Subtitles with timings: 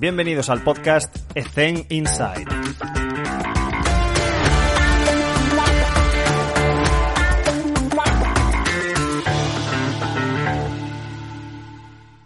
[0.00, 2.46] Bienvenidos al podcast Ethen Inside.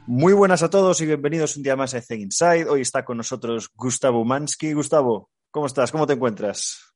[0.06, 2.70] Muy buenas a todos y bienvenidos un día más a Ethen Inside.
[2.70, 4.72] Hoy está con nosotros Gustavo Mansky.
[4.72, 5.92] Gustavo, ¿cómo estás?
[5.92, 6.94] ¿Cómo te encuentras?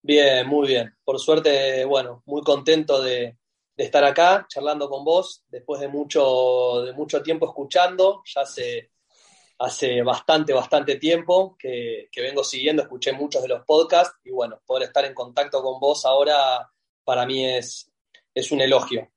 [0.00, 0.94] Bien, muy bien.
[1.04, 3.36] Por suerte, bueno, muy contento de,
[3.76, 8.22] de estar acá charlando con vos después de mucho, de mucho tiempo escuchando.
[8.32, 8.91] Ya hace,
[9.62, 14.60] hace bastante, bastante tiempo que, que vengo siguiendo, escuché muchos de los podcasts y bueno,
[14.66, 16.68] poder estar en contacto con vos ahora
[17.04, 17.90] para mí es,
[18.34, 19.08] es un elogio.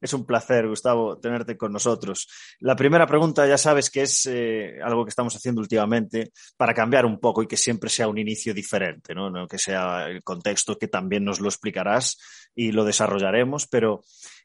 [0.00, 2.28] Es un placer, Gustavo, tenerte con nosotros.
[2.60, 7.04] La primera pregunta, ya sabes que es eh, algo que estamos haciendo últimamente para cambiar
[7.04, 9.28] un poco y que siempre sea un inicio diferente, ¿no?
[9.28, 9.48] ¿no?
[9.48, 12.16] que sea el contexto que también nos lo explicarás
[12.54, 14.02] y lo desarrollaremos, pero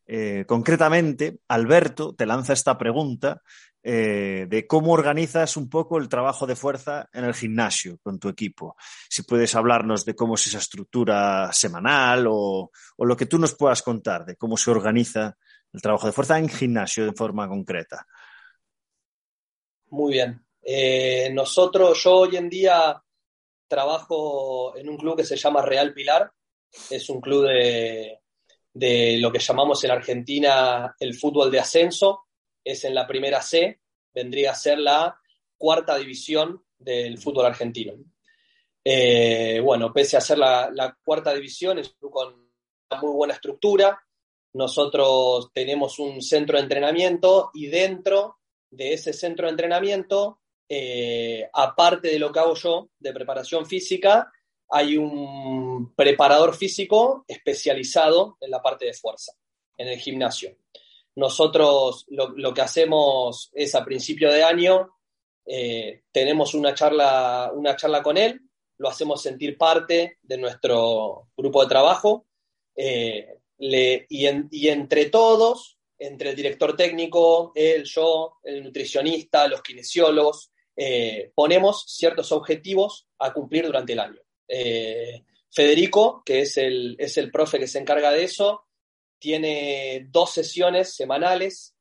[0.08, 3.42] eh, concretamente, Alberto te lanza esta pregunta
[3.86, 8.30] eh, de cómo organizas un poco el trabajo de fuerza en el gimnasio con tu
[8.30, 8.78] equipo.
[9.10, 13.56] Si puedes hablarnos de cómo es esa estructura semanal o, o, lo que tú nos
[13.56, 15.36] puedas contar de cómo se organiza
[15.74, 18.08] el trabajo de fuerza en gimnasio de forma concreta.
[19.90, 20.46] Muy bien.
[20.62, 23.04] Eh, nosotros, yo hoy en día
[23.68, 26.32] trabajo en un club que se llama Real Pilar.
[26.90, 28.20] Es un club de,
[28.74, 32.23] de lo que llamamos en Argentina el fútbol de ascenso
[32.64, 33.80] es en la primera C,
[34.14, 35.20] vendría a ser la
[35.58, 37.94] cuarta división del fútbol argentino.
[38.84, 42.34] Eh, bueno, pese a ser la, cuarta división, es con
[42.92, 44.00] una muy buena estructura.
[44.54, 48.38] Nosotros tenemos un centro de entrenamiento y dentro
[48.70, 54.32] de ese centro de entrenamiento, eh, aparte de lo que hago yo de preparación física,
[54.70, 59.34] hay un preparador físico especializado en la parte de fuerza,
[59.78, 60.58] en el gimnasio.
[61.16, 64.96] Nosotros lo, que hacemos es a principio de año,
[65.46, 68.42] eh, tenemos una charla, una charla con él,
[68.78, 72.26] lo hacemos sentir parte de nuestro grupo de trabajo
[72.76, 79.62] eh, y, en, y, entre todos, entre el director técnico, él, yo, el nutricionista, los
[79.62, 84.20] kinesiólogos, eh, ponemos ciertos objetivos a cumplir durante el año.
[85.52, 88.66] Federico, que es el, es el profe que se encarga de eso,
[89.24, 91.74] tiene dos sesiones semanales.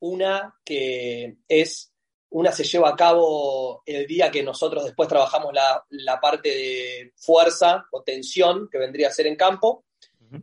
[0.00, 1.94] Una que es,
[2.28, 7.12] una se lleva a cabo el día que nosotros después trabajamos la, la parte de
[7.16, 9.86] fuerza o tensión, que vendría a ser en campo,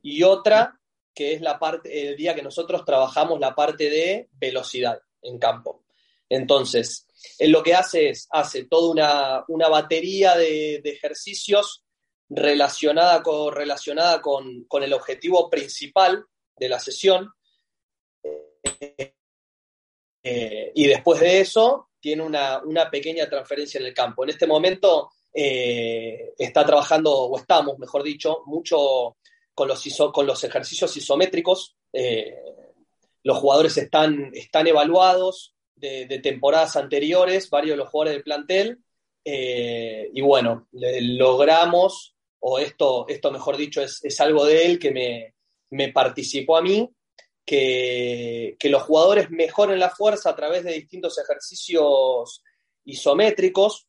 [0.01, 0.79] y otra
[1.13, 5.83] que es la parte, el día que nosotros trabajamos la parte de velocidad en campo.
[6.27, 7.05] Entonces,
[7.38, 11.83] él lo que hace es, hace toda una, una batería de, de ejercicios
[12.29, 17.31] relacionada con, relacionada con, con el objetivo principal de la sesión.
[20.23, 24.23] Eh, y después de eso, tiene una, una, pequeña transferencia en el campo.
[24.23, 29.17] En este momento eh, está trabajando, o estamos, mejor dicho, mucho
[29.53, 29.83] con los,
[30.13, 31.77] con los ejercicios isométricos.
[31.94, 32.35] Eh,
[33.23, 38.79] los jugadores están, están evaluados de, temporadas anteriores, varios de los jugadores del plantel,
[39.29, 45.36] y bueno, logramos o esto, esto mejor dicho, es, algo de él que me,
[45.72, 46.90] me participó a mí,
[47.46, 52.44] que, que, los jugadores mejoren la fuerza a través de distintos ejercicios
[52.84, 53.88] isométricos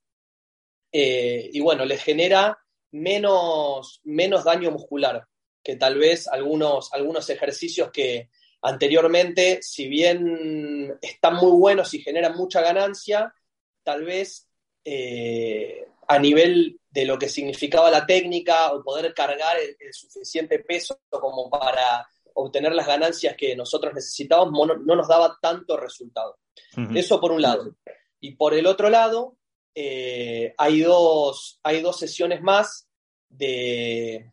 [0.93, 2.59] eh, y bueno, les genera
[2.93, 5.27] menos, menos daño muscular
[5.63, 8.31] que tal vez algunos, algunos ejercicios que
[8.63, 13.35] anteriormente, si bien están muy buenos y generan mucha ganancia,
[13.83, 14.49] tal vez
[14.85, 20.58] eh, a nivel de lo que significaba la técnica o poder cargar el, el, suficiente
[20.60, 26.38] peso como para obtener las ganancias que nosotros necesitábamos, no, no nos daba tanto resultado.
[26.76, 26.99] Uh -huh.
[26.99, 27.75] Eso por un lado.
[28.20, 29.37] Y por el otro lado,
[29.75, 32.88] eh, hay, dos, hay dos sesiones más
[33.28, 34.32] de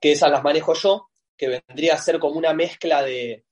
[0.00, 3.44] que esas las manejo yo, que vendría a ser como una mezcla de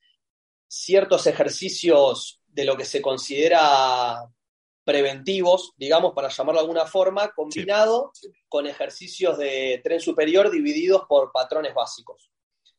[0.69, 4.29] ciertos ejercicios de lo que se considera
[4.85, 8.29] preventivos, digamos, para llamarlo de alguna forma, combinado sí.
[8.49, 12.31] con ejercicios de tren superior divididos por patrones básicos.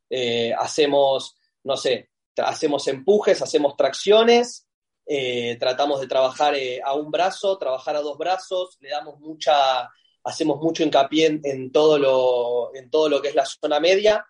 [0.10, 4.68] Eh, hacemos, no sé, hacemos empujes, hacemos tracciones
[5.06, 9.90] eh, tratamos de trabajar eh, a un brazo, trabajar a dos brazos, le damos mucha,
[10.24, 14.26] hacemos mucho hincapié en, todo, lo, en todo lo que es la zona media.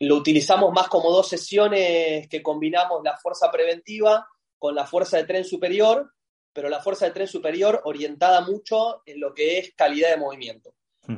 [0.00, 4.26] Lo utilizamos más como dos sesiones que combinamos la fuerza preventiva
[4.58, 6.12] con la fuerza de tren superior,
[6.52, 10.74] pero la fuerza de tren superior orientada mucho en lo que es calidad de movimiento.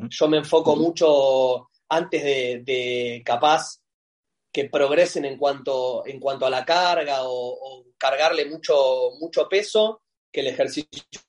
[0.08, 3.80] Yo me enfoco mucho antes de, capaz
[4.50, 10.40] que progresen en cuanto, en cuanto a la carga o, cargarle mucho, mucho peso, que
[10.40, 11.20] el ejercicio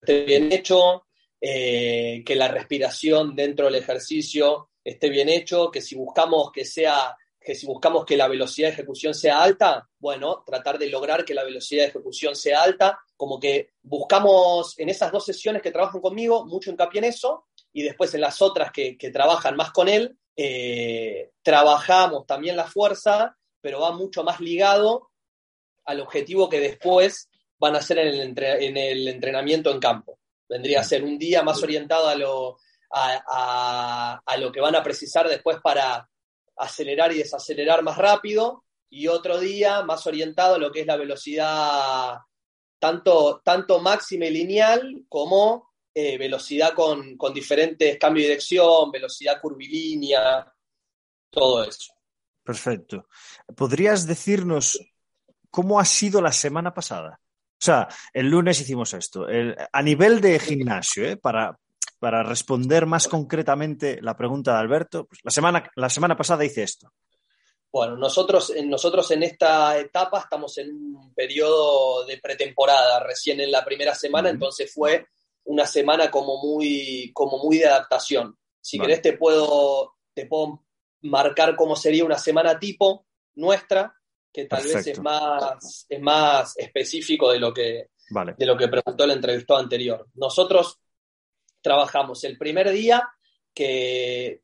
[0.00, 1.06] esté bien hecho,
[1.40, 7.16] eh, que la respiración dentro del ejercicio esté bien hecho, que si buscamos que sea
[7.50, 11.34] que si buscamos que la velocidad de ejecución sea alta, bueno, tratar de lograr que
[11.34, 16.00] la velocidad de ejecución sea alta, como que buscamos en esas dos sesiones que trabajan
[16.00, 20.16] conmigo mucho hincapié en eso, y después en las otras que, trabajan más con él,
[20.36, 25.10] eh, trabajamos también la fuerza, pero va mucho más ligado
[25.86, 30.20] al objetivo que después van a hacer en el, en el entrenamiento en campo.
[30.48, 32.58] Vendría a ser un día más orientado a lo,
[32.92, 36.08] a, lo que van a precisar después para
[36.60, 40.96] acelerar y desacelerar más rápido, y otro día más orientado a lo que es la
[40.96, 42.18] velocidad
[42.78, 49.40] tanto, tanto máxima y lineal como eh, velocidad con, con, diferentes cambios de dirección, velocidad
[49.40, 50.52] curvilínea,
[51.30, 51.92] todo eso.
[52.42, 53.06] Perfecto.
[53.54, 54.78] ¿Podrías decirnos
[55.50, 57.20] cómo ha sido la semana pasada?
[57.60, 59.26] O sea, el lunes hicimos esto.
[59.72, 61.16] a nivel de gimnasio, ¿eh?
[61.16, 61.56] para,
[62.00, 66.62] para responder más concretamente la pregunta de Alberto, pues la, semana, la semana pasada hice
[66.62, 66.90] esto.
[67.70, 73.64] Bueno, nosotros, nosotros en esta etapa estamos en un periodo de pretemporada, recién en la
[73.64, 75.06] primera semana, entonces fue
[75.44, 78.36] una semana como muy, como muy de adaptación.
[78.60, 80.64] Si querés te puedo, te puedo
[81.02, 83.94] marcar cómo sería una semana tipo nuestra,
[84.32, 87.90] que tal vez es más, es más específico de lo que,
[88.36, 90.06] de lo que preguntó el entrevistado anterior.
[90.14, 90.78] Nosotros
[91.60, 93.08] trabajamos el primer día,
[93.54, 94.42] que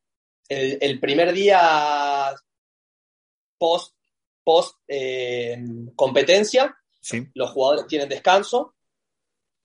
[0.49, 2.35] el, primer día
[3.57, 3.95] post,
[4.43, 5.57] post eh,
[5.95, 6.77] competencia,
[7.33, 8.75] los jugadores tienen descanso.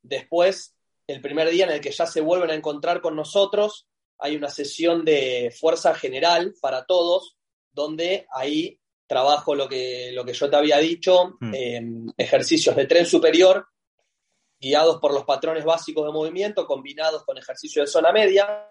[0.03, 0.75] Después,
[1.07, 3.87] el primer día en el que ya se vuelven a encontrar con nosotros,
[4.19, 7.37] hay una sesión de fuerza general para todos,
[7.73, 11.55] donde ahí trabajo lo que, lo que yo te había dicho, mm.
[11.55, 13.67] em, ejercicios de tren superior,
[14.63, 18.71] guiados por los patrones básicos de movimiento combinados con ejercicio de zona media.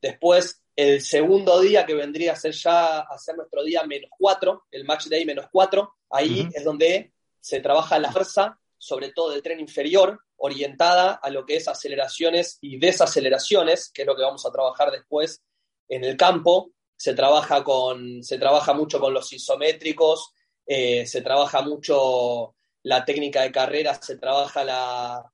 [0.00, 4.66] Después, el segundo día que vendría a ser ya a ser nuestro día menos 4,
[4.70, 9.42] el match day menos 4, ahí es donde se trabaja la fuerza, sobre todo del
[9.42, 14.44] tren inferior, orientada a lo que es aceleraciones y desaceleraciones, que es lo que vamos
[14.44, 15.42] a trabajar después
[15.88, 16.72] en el campo.
[16.96, 20.34] Se trabaja, con, se trabaja mucho con los isométricos,
[20.66, 22.53] eh, se trabaja mucho
[22.84, 25.32] la técnica de carrera se trabaja, la,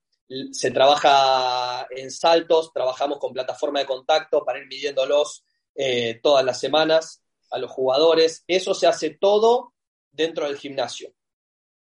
[0.52, 5.44] se trabaja en saltos, trabajamos con plataforma de contacto para ir midiéndolos
[5.74, 8.44] eh, todas las semanas a los jugadores.
[8.46, 9.74] Eso se hace todo
[10.12, 11.12] dentro del gimnasio.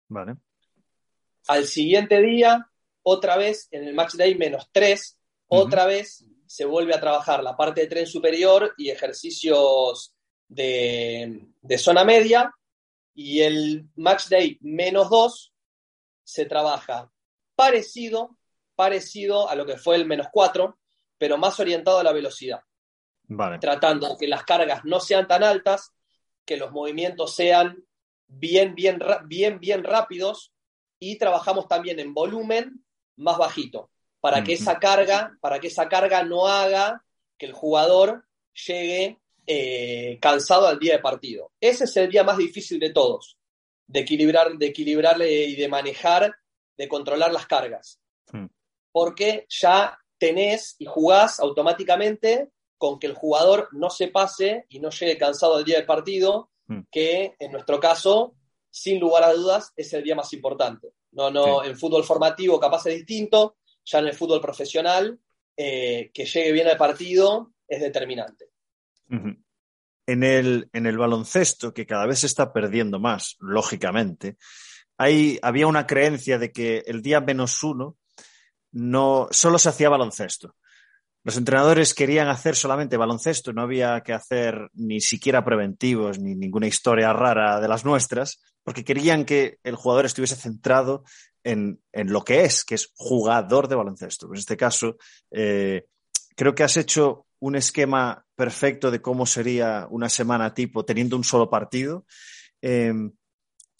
[0.07, 0.35] Vale.
[1.47, 2.69] Al siguiente día,
[3.01, 5.17] otra vez en el match day menos 3,
[5.47, 10.13] otra vez se vuelve a trabajar la parte de tren superior y ejercicios
[10.47, 12.53] de, de zona media.
[13.15, 15.53] Y el match day menos 2
[16.25, 17.09] se trabaja
[17.55, 18.37] parecido,
[18.75, 20.77] parecido a lo que fue el menos 4,
[21.17, 22.59] pero más orientado a la velocidad.
[23.59, 25.93] Tratando de que las cargas no sean tan altas,
[26.43, 27.85] que los movimientos sean
[28.27, 30.51] bien, bien, bien, bien rápidos
[30.99, 32.83] y trabajamos también en volumen
[33.15, 33.89] más bajito,
[34.19, 37.03] para que esa carga, para que esa carga no haga
[37.37, 38.25] que el jugador
[38.67, 41.51] llegue eh, cansado al día de partido.
[41.59, 43.37] Ese es el día más difícil de todos,
[43.87, 46.35] de equilibrar, de equilibrar y de manejar,
[46.77, 47.99] de controlar las cargas.
[48.31, 48.47] Hmm.
[48.91, 54.89] Porque ya tenés y jugás automáticamente con que el jugador no se pase y no
[54.89, 56.81] llegue cansado al día del partido, hmm.
[56.91, 58.35] que en nuestro caso,
[58.69, 60.93] sin lugar a dudas, es el día más importante.
[61.11, 65.17] No, no, en fútbol formativo capaz es distinto, ya en el fútbol profesional,
[65.55, 68.49] eh, que llegue bien al partido es determinante
[70.07, 74.37] en el, en el baloncesto, que cada vez se está perdiendo más, lógicamente,
[74.97, 77.97] hay, había una creencia de que el día menos uno
[78.71, 80.55] no solo se hacía baloncesto.
[81.23, 86.67] Los entrenadores querían hacer solamente baloncesto, no había que hacer ni siquiera preventivos ni ninguna
[86.67, 91.03] historia rara de las nuestras, porque querían que el jugador estuviese centrado
[91.43, 94.27] en, en lo que es, que es jugador de baloncesto.
[94.27, 94.97] En este caso,
[95.31, 95.85] eh,
[96.35, 101.23] creo que has hecho un esquema perfecto de cómo sería una semana tipo teniendo un
[101.23, 102.05] solo partido.
[102.61, 103.11] Em,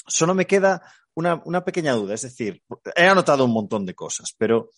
[0.08, 0.82] solo me queda
[1.16, 2.62] una, pequeña duda, es decir,
[2.96, 4.70] he anotado un montón de cosas, pero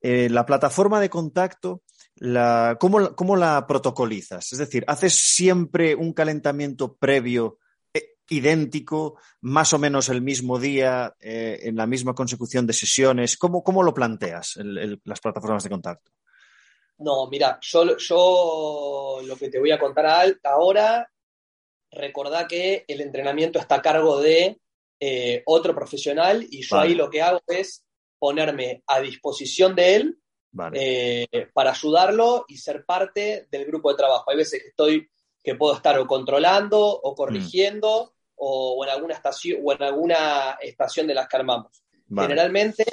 [0.00, 1.82] eh, la plataforma de contacto,
[2.16, 4.52] la, ¿cómo, ¿cómo, la protocolizas?
[4.52, 7.58] Es decir, ¿haces siempre un calentamiento previo
[7.92, 13.36] eh, idéntico, más o menos el mismo día, eh, en la misma consecución de sesiones?
[13.36, 16.12] ¿Cómo, cómo lo planteas las plataformas de contacto?
[16.98, 21.10] No, mira, yo, yo lo que te voy a contar ahora,
[21.90, 24.58] recordá que el entrenamiento está a cargo de
[24.98, 27.84] eh, otro profesional y yo ahí lo que hago es
[28.18, 30.18] ponerme a disposición de él
[30.72, 34.30] eh, para ayudarlo y ser parte del grupo de trabajo.
[34.30, 35.10] Hay veces que estoy,
[35.42, 41.06] que puedo estar o controlando o corrigiendo o, en alguna estación, o en alguna estación
[41.06, 41.82] de las que armamos.
[42.08, 42.84] Generalmente,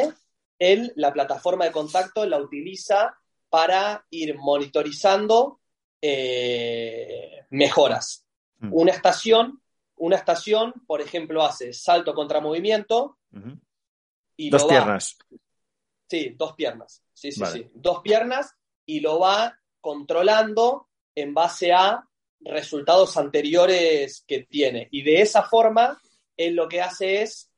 [0.60, 3.18] él, la plataforma de contacto, la utiliza
[3.54, 5.62] para ir monitorizando
[6.02, 8.26] eh, mejoras.
[8.58, 8.70] Mm.
[8.74, 9.62] Una estación,
[9.98, 13.20] una estación, por ejemplo, hace salto contra movimiento
[14.36, 15.20] y dos piernas.
[16.10, 17.04] Sí, dos piernas.
[17.14, 17.70] Sí, sí, sí.
[17.76, 18.56] Dos piernas
[18.88, 24.88] y lo va controlando en base a resultados anteriores que tiene.
[24.90, 26.02] Y de esa forma,
[26.36, 27.52] él lo que hace es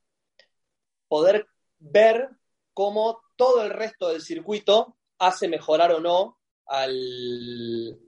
[1.08, 1.46] poder
[1.78, 2.28] ver
[2.74, 7.98] cómo todo el resto del circuito hace mejorar o no al,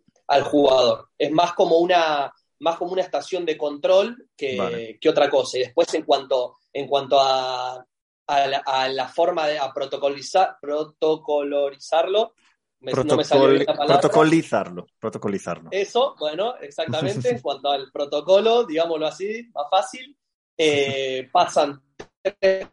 [0.45, 1.09] jugador.
[1.17, 5.59] Es más como una, más como una estación de control que, otra cosa.
[5.59, 7.85] Y después en cuanto, en cuanto a,
[8.27, 12.35] a, la, forma de protocolizar, protocolorizarlo,
[12.81, 15.69] no me salió la protocolizarlo, protocolizarlo.
[15.73, 17.31] Eso, bueno, exactamente.
[17.31, 20.17] en cuanto al protocolo, digámoslo así, más fácil,
[20.57, 21.83] eh, pasan
[22.23, 22.69] tres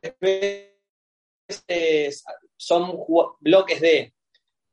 [1.48, 2.24] veces,
[2.56, 3.00] son
[3.39, 4.13] bloques de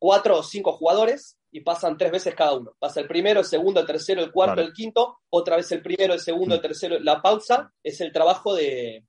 [0.03, 2.75] cuatro o cinco jugadores y pasan tres veces cada uno.
[2.77, 6.13] Pasa el primero, el segundo, el tercero, el cuarto, el quinto, otra vez el primero,
[6.13, 6.63] el segundo, el mm.
[6.63, 6.99] tercero.
[6.99, 9.07] La pausa es el trabajo de,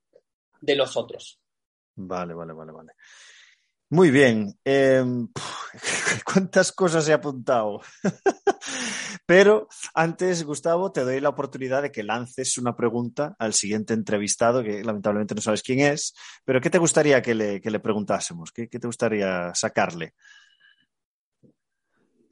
[0.60, 1.40] los otros.
[1.96, 2.92] Vale, vale, vale, vale.
[3.90, 4.56] Muy bien.
[4.64, 5.26] Em,
[6.24, 7.80] ¿Cuántas cosas he apuntado?
[9.26, 14.62] Pero antes, Gustavo, te doy la oportunidad de que lances una pregunta al siguiente entrevistado,
[14.62, 18.52] que lamentablemente no sabes quién es, pero ¿qué te gustaría que le, preguntásemos?
[18.52, 20.12] ¿Qué, ¿Qué, te gustaría sacarle?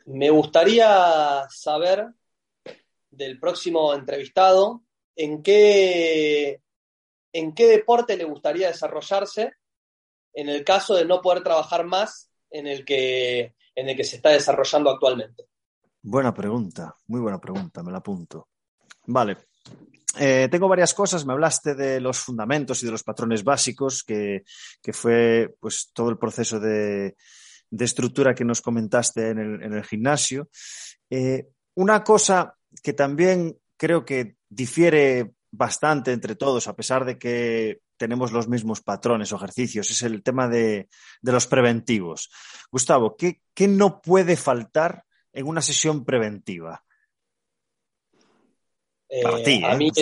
[0.06, 2.09] Me gustaría saber
[3.11, 4.82] del próximo entrevistado
[5.14, 6.62] en qué,
[7.32, 9.52] en qué deporte le gustaría desarrollarse
[10.32, 14.16] en el caso de no poder trabajar más en el que, en el que se
[14.16, 15.44] está desarrollando actualmente.
[16.00, 18.49] Buena pregunta, muy buena pregunta, me la apunto.
[19.06, 19.37] Vale.
[20.18, 21.25] Eh, tengo varias cosas.
[21.25, 24.42] Me hablaste de los fundamentos y de los patrones básicos, que,
[24.82, 27.16] que fue pues todo el proceso de,
[27.73, 30.50] de estructura que nos comentaste en el, gimnasio.
[31.09, 37.81] Eh, una cosa que también creo que difiere bastante entre todos, a pesar de que
[37.97, 40.88] tenemos los mismos patrones o ejercicios, es el tema de,
[41.23, 42.31] los preventivos.
[42.71, 46.85] Gustavo, ¿qué, no puede faltar en una sesión preventiva?
[49.09, 49.93] Eh, Para ti, ¿eh?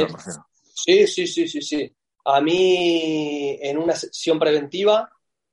[0.75, 1.97] Sí, sí, sí, sí, sí.
[2.25, 5.09] A mí, en una sesión preventiva,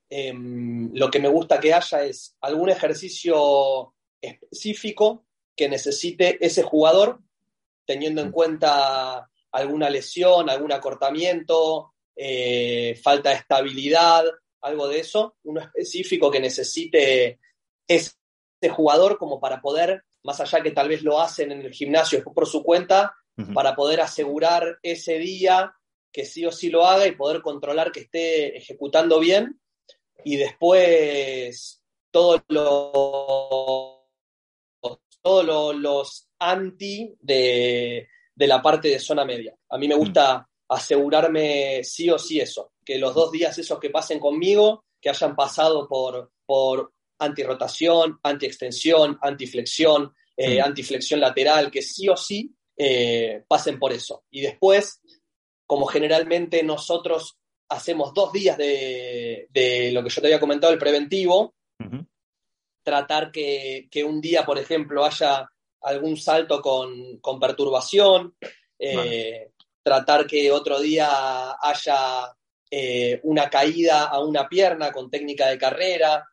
[0.09, 7.19] Em, lo que me gusta que haya es algún ejercicio específico que necesite ese jugador,
[7.85, 14.23] teniendo en cuenta alguna lesión, algún acortamiento, eh, falta de estabilidad,
[14.61, 17.39] algo de eso, uno específico que necesite
[17.87, 18.13] ese
[18.69, 22.47] jugador como para poder, más allá que tal vez lo hacen en el gimnasio por
[22.47, 23.13] su cuenta,
[23.53, 25.71] para poder asegurar ese día
[26.11, 29.59] que sí o sí lo haga y poder controlar que esté ejecutando bien
[30.27, 31.81] y después
[32.11, 32.91] todos los,
[35.21, 39.55] todos los, anti de, la parte de zona media.
[39.69, 43.89] A mí me gusta asegurarme sí o sí eso, que los dos días esos que
[43.89, 52.09] pasen conmigo, que hayan pasado por, por antirrotación, antiextensión, antiflexión, eh, antiflexión lateral, que sí
[52.09, 54.25] o sí eh, pasen por eso.
[54.29, 54.99] Y después,
[55.65, 57.37] como generalmente nosotros
[57.69, 59.47] hacemos dos días de,
[59.93, 61.55] lo que yo te había comentado, el preventivo,
[62.83, 65.49] tratar que, un día, por ejemplo, haya
[65.81, 68.35] algún salto con, perturbación,
[68.79, 69.51] eh,
[69.83, 72.33] tratar que otro día haya
[72.69, 76.27] eh, una caída a una pierna con técnica de carrera,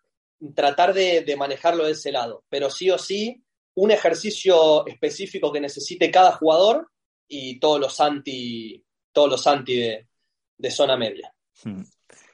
[0.54, 3.42] tratar de, manejarlo de ese lado, pero sí o sí,
[3.76, 6.90] un ejercicio específico que necesite cada jugador
[7.28, 10.06] y todos los anti, todos los anti de,
[10.56, 11.32] de zona media.
[11.62, 11.82] Hmm.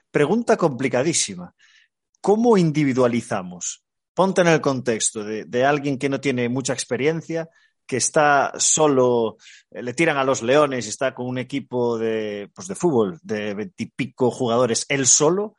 [0.09, 1.53] Pregunta complicadísima.
[2.19, 3.83] ¿Cómo individualizamos?
[4.13, 7.49] ponte en el contexto de, de alguien que no tiene mucha experiencia,
[7.85, 9.37] que está solo,
[9.69, 13.19] eh, le tiran a los leones y está con un equipo de, pues de fútbol
[13.21, 15.55] de veintipico jugadores él solo,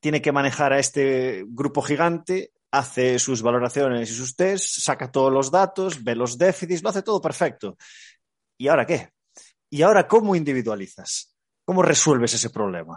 [0.00, 5.32] tiene que manejar a este grupo gigante, hace sus valoraciones y sus tests, saca todos
[5.32, 7.76] los datos, ve los déficits, lo hace todo perfecto.
[8.58, 9.10] ¿Y ahora qué?
[9.70, 11.35] ¿Y ahora cómo individualizas?
[11.66, 12.96] ¿Cómo resuelves ese problema?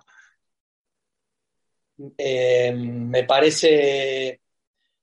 [2.15, 4.41] Eh, me parece,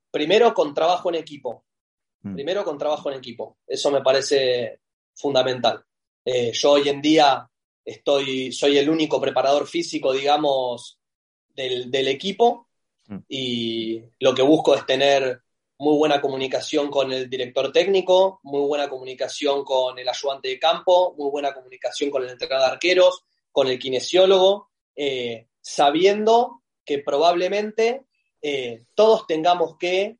[0.09, 1.65] primero, con trabajo en equipo.
[2.23, 2.35] Mm.
[2.35, 3.59] Primero con trabajo en equipo.
[3.67, 4.83] Eso me parece
[5.15, 5.85] fundamental.
[6.25, 7.51] Eh, yo hoy en día
[7.85, 11.01] estoy, soy el único preparador físico, digamos,
[11.49, 12.69] del, del equipo
[13.09, 13.19] mm.
[13.29, 15.43] y lo que busco es tener
[15.79, 21.17] muy buena comunicación con el director técnico, muy buena comunicación con el ayudante de campo,
[21.19, 23.25] muy buena comunicación con el entrenador de arqueros,
[23.57, 28.05] con el kinesiólogo, eh, sabiendo que probablemente
[28.43, 30.19] eh, todos tengamos que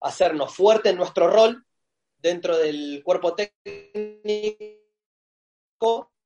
[0.00, 1.66] hacernos fuerte en nuestro rol
[2.16, 4.78] dentro del cuerpo técnico,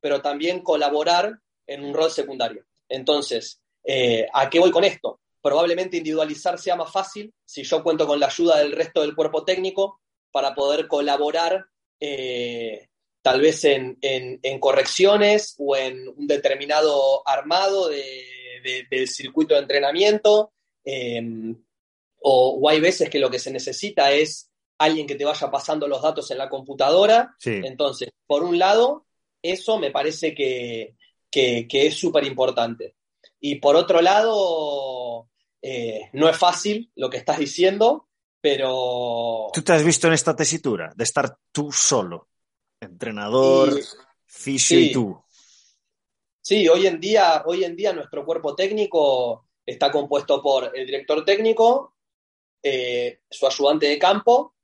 [0.01, 1.33] pero también colaborar
[1.67, 2.67] en un rol secundario.
[2.91, 5.21] Entonces, eh, ¿a qué voy con esto?
[5.41, 9.47] Probablemente individualizar sea más fácil si yo cuento con la ayuda del resto del cuerpo
[9.47, 11.65] técnico para poder colaborar
[13.23, 13.99] tal vez en,
[14.61, 20.53] correcciones o en un determinado armado del circuito de entrenamiento.
[20.85, 21.55] Eh,
[22.21, 26.03] o, hay veces que lo que se necesita es alguien que te vaya pasando los
[26.03, 27.37] datos en la computadora.
[27.45, 29.07] Entonces, por un lado,
[29.41, 30.97] eso me parece que,
[31.31, 32.97] es súper importante.
[33.41, 35.29] Y por otro lado,
[35.61, 38.09] eh, no es fácil lo que estás diciendo,
[38.41, 39.51] pero...
[39.53, 42.29] ¿Tú te has visto en esta tesitura de estar tú solo?
[42.83, 43.81] Entrenador,
[44.27, 45.23] fisio y tú.
[46.41, 51.25] Sí, hoy en día, hoy en día nuestro cuerpo técnico está compuesto por el director
[51.25, 51.95] técnico,
[52.61, 54.57] eh, su ayudante de campo,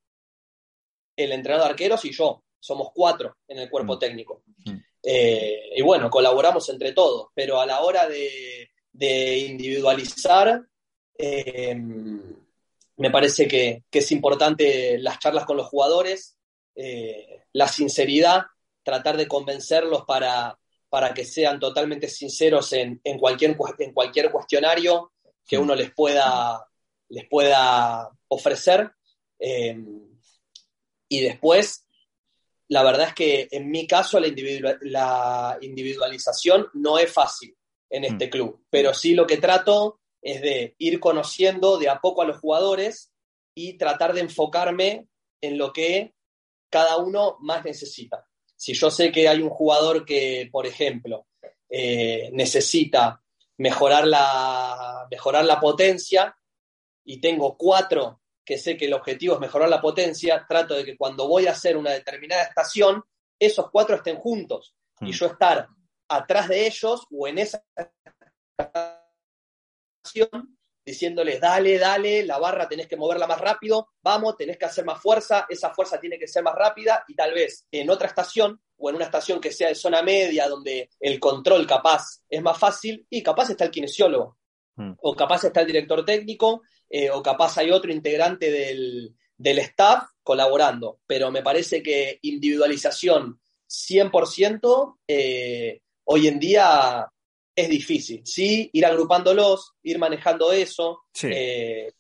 [1.15, 2.43] el entrenador de arqueros y yo.
[2.59, 3.99] Somos cuatro en el cuerpo mm.
[4.01, 4.43] técnico.
[4.65, 4.77] Mm.
[5.01, 10.61] Eh, y bueno, colaboramos entre todos, pero a la hora de, individualizar,
[11.17, 11.73] eh,
[12.97, 16.38] me parece que, es importante las charlas con los jugadores,
[17.53, 18.43] la sinceridad,
[18.83, 25.13] tratar de convencerlos para, para que sean totalmente sinceros en, en, cualquier, en cualquier cuestionario
[25.47, 25.63] que mm.
[25.63, 26.67] uno les pueda,
[27.09, 28.93] les pueda ofrecer.
[29.39, 29.77] Eh,
[31.09, 31.87] y después,
[32.69, 37.57] la verdad es que en mi caso la, individualización no es fácil
[37.91, 38.31] en este mm.
[38.31, 42.39] club, pero sí lo que trato es de ir conociendo de a poco a los
[42.39, 43.13] jugadores
[43.55, 45.09] y tratar de enfocarme
[45.41, 46.13] en lo que
[46.69, 48.27] cada uno más necesita.
[48.57, 51.27] Si yo sé que hay un jugador que, por ejemplo,
[51.69, 53.23] eh, necesita
[53.59, 56.35] mejorar la, mejorar la potencia,
[57.09, 60.97] y tengo cuatro que sé que el objetivo es mejorar la potencia, trato de que
[60.97, 63.03] cuando voy a hacer una determinada estación,
[63.39, 65.13] esos cuatro estén juntos y hmm.
[65.13, 65.69] yo estar
[66.09, 67.65] atrás de ellos o en esa
[70.05, 70.58] estación
[70.89, 74.99] diciéndoles, dale, dale, la barra tenés que moverla más rápido, vamos, tenés que hacer más
[74.99, 78.89] fuerza, esa fuerza tiene que ser más rápida y tal vez en otra estación o
[78.89, 83.07] en una estación que sea de zona media donde el control capaz es más fácil
[83.11, 84.39] y capaz está el kinesiólogo
[84.77, 84.93] hmm.
[85.03, 91.01] o capaz está el director técnico eh, o capaz hay otro integrante del, staff colaborando,
[91.07, 97.07] pero me parece que individualización 100% eh, hoy en día
[97.59, 98.71] es difícil, ¿sí?
[98.73, 101.93] Ir agrupándolos, ir manejando eso, eh,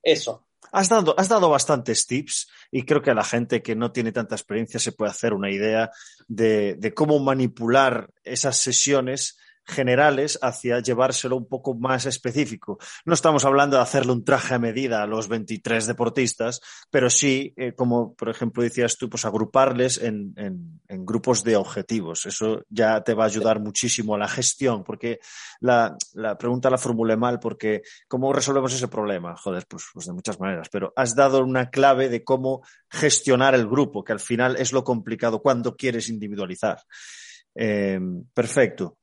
[0.00, 0.46] eso.
[0.70, 4.12] Has dado, has dado bastantes tips y creo que a la gente que no tiene
[4.12, 5.90] tanta experiencia se puede hacer una idea
[6.28, 12.78] de, de cómo manipular esas sesiones generales hacia llevárselo un poco más específico.
[13.04, 17.52] No estamos hablando de hacerle un traje a medida a los 23 deportistas, pero sí,
[17.56, 20.34] eh, como por ejemplo decías tú, pues agruparles en,
[21.04, 22.26] grupos de objetivos.
[22.26, 25.20] Eso ya te va a ayudar muchísimo a la gestión, porque
[25.60, 25.96] la,
[26.38, 29.36] pregunta la formulé mal, porque ¿cómo resolvemos ese problema?
[29.36, 33.68] Joder, pues, pues de muchas maneras, pero has dado una clave de cómo gestionar el
[33.68, 36.78] grupo, que al final es lo complicado cuando quieres individualizar.
[37.54, 38.00] Eh,
[38.32, 38.98] perfecto.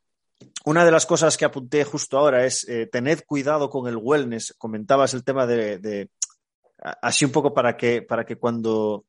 [0.65, 4.53] Una de las cosas que apunté justo ahora es eh, tened cuidado con el wellness.
[4.57, 6.09] Comentabas el tema de, de
[7.01, 9.05] así un poco para que, para que cuando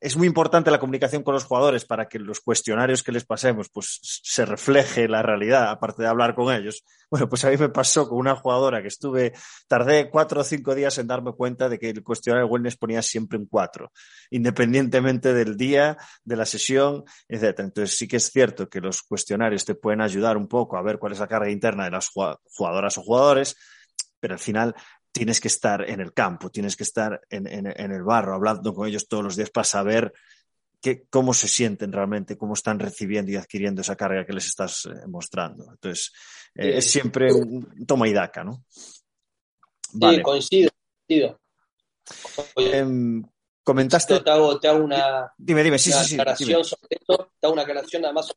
[0.00, 3.68] es muy importante la comunicación con los jugadores para que los cuestionarios que les pasemos
[3.70, 6.84] pues se refleje la realidad, aparte de hablar con ellos.
[7.10, 9.32] Bueno, pues a mí me pasó con una jugadora que estuve,
[9.68, 13.38] tardé cuatro o cinco días en darme cuenta de que el cuestionario wellness ponía siempre
[13.38, 13.92] un cuatro,
[14.30, 17.60] independientemente del día, de la sesión, etc.
[17.60, 20.98] Entonces sí que es cierto que los cuestionarios te pueden ayudar un poco a ver
[20.98, 23.56] cuál es la carga interna de las jugadoras o jugadores,
[24.20, 24.74] pero al final
[25.16, 29.08] tienes que estar en el campo, tienes que estar en, el barro, hablando con ellos
[29.08, 30.12] todos los días para saber
[31.08, 35.06] cómo se sienten realmente, cómo están recibiendo y adquiriendo esa carga que les estás eh,
[35.08, 35.72] mostrando.
[35.72, 36.12] Entonces,
[36.54, 38.62] eh, es siempre un toma y daca, ¿no?
[38.70, 40.70] Sí, coincido.
[42.56, 43.24] Em,
[43.64, 44.20] comentaste.
[44.20, 47.62] Te hago, te hago, una, dime, dime, sí, sí, aclaración sobre esto, te hago una
[47.62, 48.34] aclaración nada más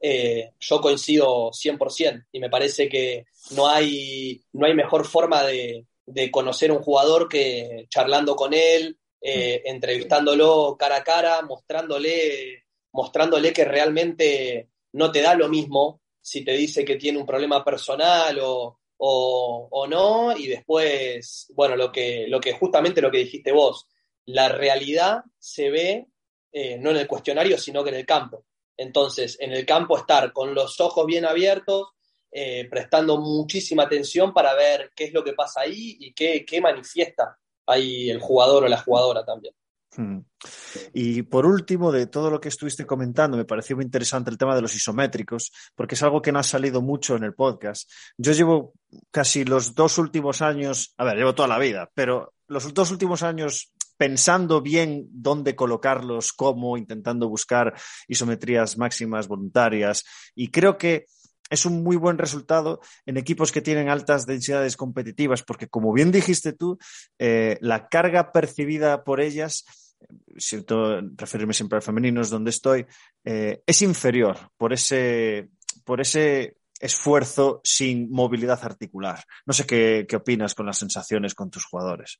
[0.00, 5.86] eh, yo coincido 100% y me parece que no hay, no hay mejor forma de,
[6.06, 13.52] de conocer un jugador que charlando con él, eh, entrevistándolo cara a cara, mostrándole, mostrándole
[13.52, 18.38] que realmente no te da lo mismo si te dice que tiene un problema personal
[18.42, 23.86] o, o, no, y después, bueno, lo que, lo que justamente lo que dijiste vos,
[24.26, 26.06] la realidad se ve
[26.52, 28.44] eh, no en el cuestionario, sino que en el campo.
[28.76, 31.88] Entonces, en el campo estar con los ojos bien abiertos,
[32.30, 36.60] eh, prestando muchísima atención para ver qué es lo que pasa ahí y qué, qué
[36.60, 39.54] manifiesta ahí el jugador o la jugadora también.
[39.96, 40.20] Hmm.
[40.92, 44.54] Y por último, de todo lo que estuviste comentando, me pareció muy interesante el tema
[44.54, 47.88] de los isométricos, porque es algo que no ha salido mucho en el podcast.
[48.16, 48.72] Yo llevo
[49.10, 53.22] casi los dos últimos años, a ver, llevo toda la vida, pero los dos últimos
[53.22, 57.74] años pensando bien dónde colocarlos, cómo, intentando buscar
[58.08, 60.04] isometrías máximas voluntarias.
[60.34, 61.06] Y creo que
[61.50, 66.10] es un muy buen resultado en equipos que tienen altas densidades competitivas, porque como bien
[66.10, 66.78] dijiste tú,
[67.18, 69.64] eh, la carga percibida por ellas,
[70.36, 72.86] siento referirme siempre a femeninos donde estoy,
[73.24, 75.50] eh, es inferior por ese,
[75.84, 79.22] por ese esfuerzo sin movilidad articular.
[79.46, 82.18] No sé qué, qué, opinas con las sensaciones con tus jugadores.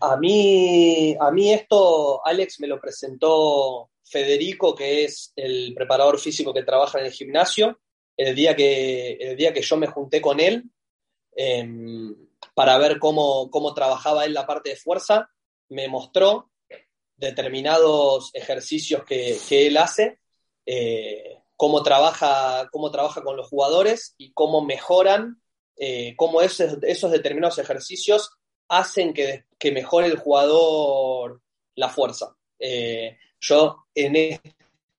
[0.00, 6.52] A mí, a mí esto, Alex, me lo presentó Federico, que es el preparador físico
[6.52, 7.80] que trabaja en el gimnasio,
[8.16, 10.64] el día que, el día que yo me junté con él
[11.34, 12.14] em,
[12.54, 15.30] para ver cómo, cómo trabajaba él la parte de fuerza,
[15.68, 16.50] me mostró
[17.16, 20.18] determinados ejercicios que, que él hace,
[20.66, 25.42] eh, cómo, trabaja, cómo trabaja con los jugadores y cómo mejoran,
[25.76, 28.30] eh, cómo esos, esos determinados ejercicios
[28.68, 31.42] hacen que, que, mejore el jugador
[31.74, 32.36] la fuerza.
[32.58, 34.40] Eh, yo en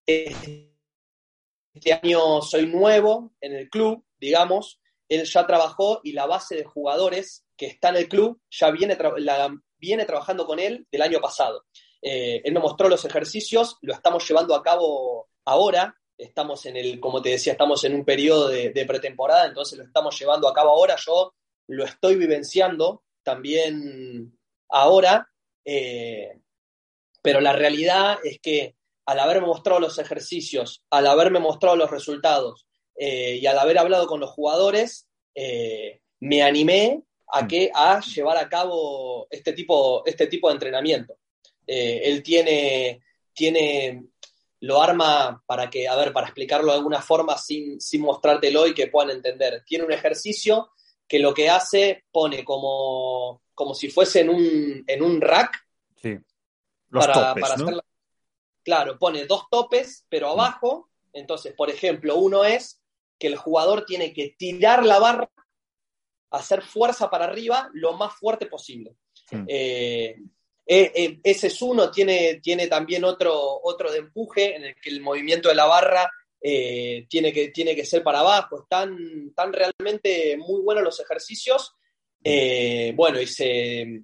[0.08, 6.64] este año soy nuevo en el club, digamos, él ya trabajó y la base de
[6.64, 8.98] jugadores que está en el club ya viene,
[9.78, 11.66] viene trabajando con él del año pasado.
[12.02, 17.00] Eh, él me mostró los ejercicios, lo estamos llevando a cabo ahora, estamos en el,
[17.00, 20.72] como te decía, estamos en un periodo de, pretemporada, entonces lo estamos llevando a cabo
[20.72, 21.34] ahora, yo
[21.68, 24.38] lo estoy vivenciando también
[24.70, 25.30] ahora,
[25.64, 26.40] eh,
[27.22, 28.76] pero la realidad es que
[29.06, 34.08] al haberme mostrado los ejercicios, al haberme mostrado los resultados eh, y al haber hablado
[34.08, 37.48] con los jugadores, eh, me animé a, mm.
[37.48, 41.18] que, a llevar a cabo este tipo, este tipo de entrenamiento.
[41.68, 43.02] Él tiene,
[43.34, 44.06] tiene,
[44.62, 48.74] lo arma para que, a ver, para explicarlo de alguna forma sin, sin mostrártelo y
[48.74, 49.64] que puedan entender.
[49.66, 50.72] Tiene un ejercicio
[51.08, 55.64] que lo que hace pone como, como si fuese en un, en un rack
[56.02, 56.18] sí.
[56.90, 57.86] Los para, para hacer la,
[58.66, 60.32] Claro, pone dos topes, pero mm.
[60.32, 60.90] abajo.
[61.14, 62.82] Entonces, por ejemplo, uno es
[63.20, 65.30] que el jugador tiene que tirar la barra,
[66.32, 68.98] hacer fuerza para arriba lo más fuerte posible.
[69.48, 70.18] Eh,
[70.66, 74.90] eh, eh, ese es uno, tiene, tiene también otro, otro de empuje en el que
[74.90, 78.62] el movimiento de la barra tiene, que, tiene que ser para abajo.
[78.62, 81.74] Están, están realmente muy buenos los ejercicios.
[82.94, 84.04] bueno, y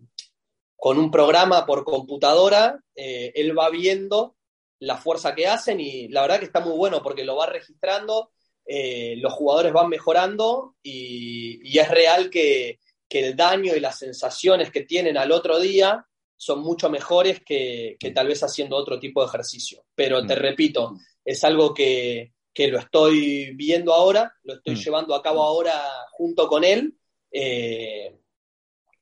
[0.76, 4.38] con un programa por computadora, él va viendo
[4.82, 8.32] la fuerza que hacen y la verdad que está muy bueno porque lo va registrando,
[8.65, 14.84] eh, los jugadores van mejorando y, es real que, el daño y las sensaciones que
[14.84, 16.08] tienen al otro día
[16.41, 19.86] son mucho mejores que, tal vez haciendo otro tipo de ejercicio.
[19.93, 20.39] Pero te mm.
[20.39, 24.80] repito, es algo que, lo estoy viendo ahora, lo estoy mm.
[24.80, 25.80] llevando a cabo ahora
[26.13, 26.97] junto con él.
[27.32, 28.17] Eh,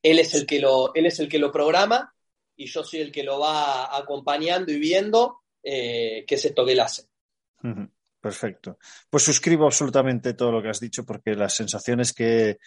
[0.04, 2.14] él, es el que lo, él es el que lo programa
[2.58, 6.74] y yo soy el que lo va acompañando y viendo eh, qué es esto que
[6.74, 7.04] él hace.
[8.22, 8.80] Perfecto.
[9.10, 12.60] Pues suscribo absolutamente todo lo que has dicho porque las sensaciones que,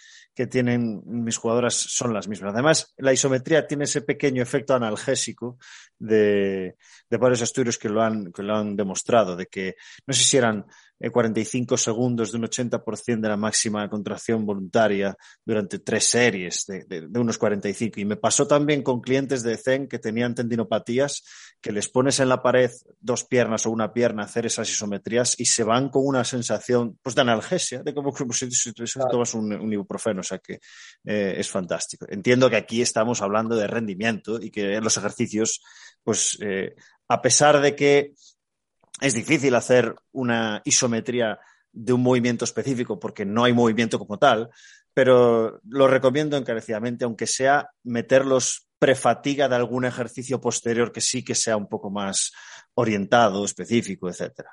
[0.50, 2.54] tienen mis jugadoras son las mismas.
[2.54, 5.58] Además, la isometría tiene ese pequeño efecto analgésico
[5.98, 6.76] de,
[7.10, 10.64] varios estudios que lo, han, que lo han demostrado, de que no sé si eran
[11.10, 17.08] 45 segundos de un 80% de la máxima contracción voluntaria durante tres series de, de,
[17.08, 18.00] de, unos 45.
[18.00, 21.22] Y me pasó también con clientes de Zen que tenían tendinopatías,
[21.60, 25.34] que les pones en la pared dos piernas o una pierna a hacer esas isometrías
[25.38, 29.10] y se van con una sensación pues, de analgesia, de como si, si, si claro.
[29.10, 30.60] tomas un, un, ibuprofeno, o sea que
[31.04, 32.06] eh, es fantástico.
[32.08, 35.62] Entiendo que aquí estamos hablando de rendimiento y que en los ejercicios,
[36.02, 36.74] pues eh,
[37.08, 38.14] a pesar de que
[39.02, 41.38] es difícil hacer una isometría
[41.72, 44.50] de un movimiento específico porque no hay movimiento como tal,
[44.94, 51.34] pero lo recomiendo encarecidamente, aunque sea meterlos prefatiga de algún ejercicio posterior que sí que
[51.34, 52.32] sea un poco más
[52.74, 54.46] orientado, específico, etc.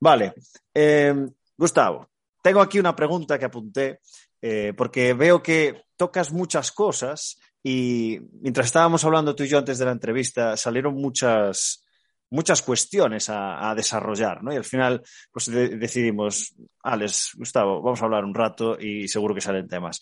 [0.00, 0.34] Vale.
[0.74, 1.14] Eh,
[1.56, 2.08] Gustavo,
[2.42, 4.00] tengo aquí una pregunta que apunté
[4.40, 9.78] eh, porque veo que tocas muchas cosas y mientras estábamos hablando tú y yo antes
[9.78, 11.84] de la entrevista salieron muchas,
[12.30, 14.52] muchas cuestiones a, desarrollar, ¿no?
[14.52, 19.34] Y al final, pues de, decidimos, Alex, Gustavo, vamos a hablar un rato y seguro
[19.34, 20.00] que salen temas.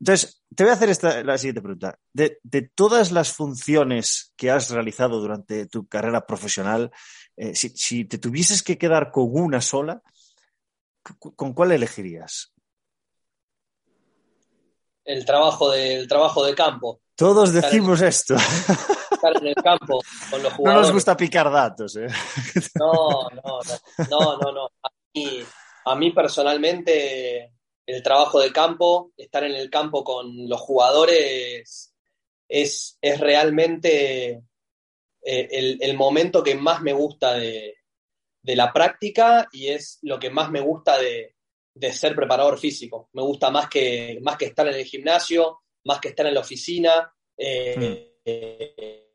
[0.00, 1.98] Entonces, te voy a hacer la siguiente pregunta.
[2.12, 2.38] De,
[2.74, 6.90] todas las funciones que has realizado durante tu carrera profesional,
[7.36, 10.02] eh, si, si, te tuvieses que quedar con una sola,
[11.18, 12.52] ¿con cuál elegirías?
[15.04, 17.00] El trabajo de, el trabajo de campo.
[17.18, 18.36] Todos decimos esto.
[18.36, 20.00] Estar en el campo
[20.30, 20.58] con los jugadores.
[20.64, 21.96] No nos gusta picar datos.
[21.96, 22.06] ¿eh?
[22.76, 24.70] No, no, no, no, no, no.
[24.84, 25.42] A mí,
[25.86, 27.54] a mí personalmente
[27.84, 31.92] el trabajo de campo, estar en el campo con los jugadores
[32.48, 34.44] es, es realmente
[35.24, 37.78] eh, el, el, momento que más me gusta de,
[38.42, 41.34] de, la práctica y es lo que más me gusta de,
[41.74, 43.08] de, ser preparador físico.
[43.14, 46.40] Me gusta más que, más que estar en el gimnasio, más que estar en la
[46.40, 47.12] oficina.
[47.36, 48.20] Eh, mm.
[48.26, 49.08] eh,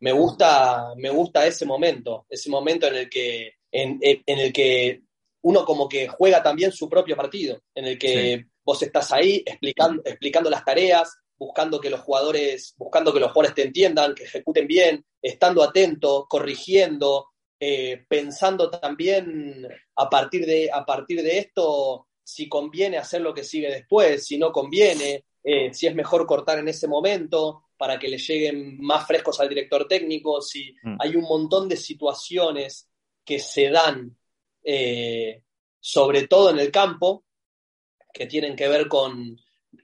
[0.00, 5.02] me, gusta, me gusta ese momento, ese momento en el que, en, en el que
[5.42, 8.44] uno como que juega también su propio partido, en el que sí.
[8.64, 13.54] vos estás ahí explicando, explicando las tareas, buscando que los jugadores, buscando que los jugadores
[13.54, 17.28] te entiendan, que ejecuten bien, estando atento, corrigiendo,
[17.60, 23.44] eh, pensando también a partir, de, a partir de esto si conviene hacer lo que
[23.44, 28.08] sigue después, si no conviene, eh, si es mejor cortar en ese momento para que
[28.08, 30.96] le lleguen más frescos al director técnico, si mm.
[31.00, 32.88] hay un montón de situaciones
[33.24, 34.16] que se dan
[34.62, 35.42] eh,
[35.80, 37.24] sobre todo en el campo,
[38.12, 39.36] que tienen que ver con,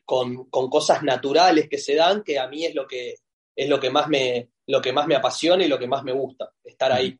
[0.04, 3.16] con, con, cosas naturales que se dan, que a mí es lo que,
[3.56, 6.12] es lo que, más, me, lo que más me apasiona y lo que más me
[6.12, 7.18] gusta, estar ahí.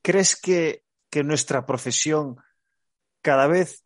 [0.00, 2.36] ¿Crees que, que nuestra profesión
[3.20, 3.84] cada vez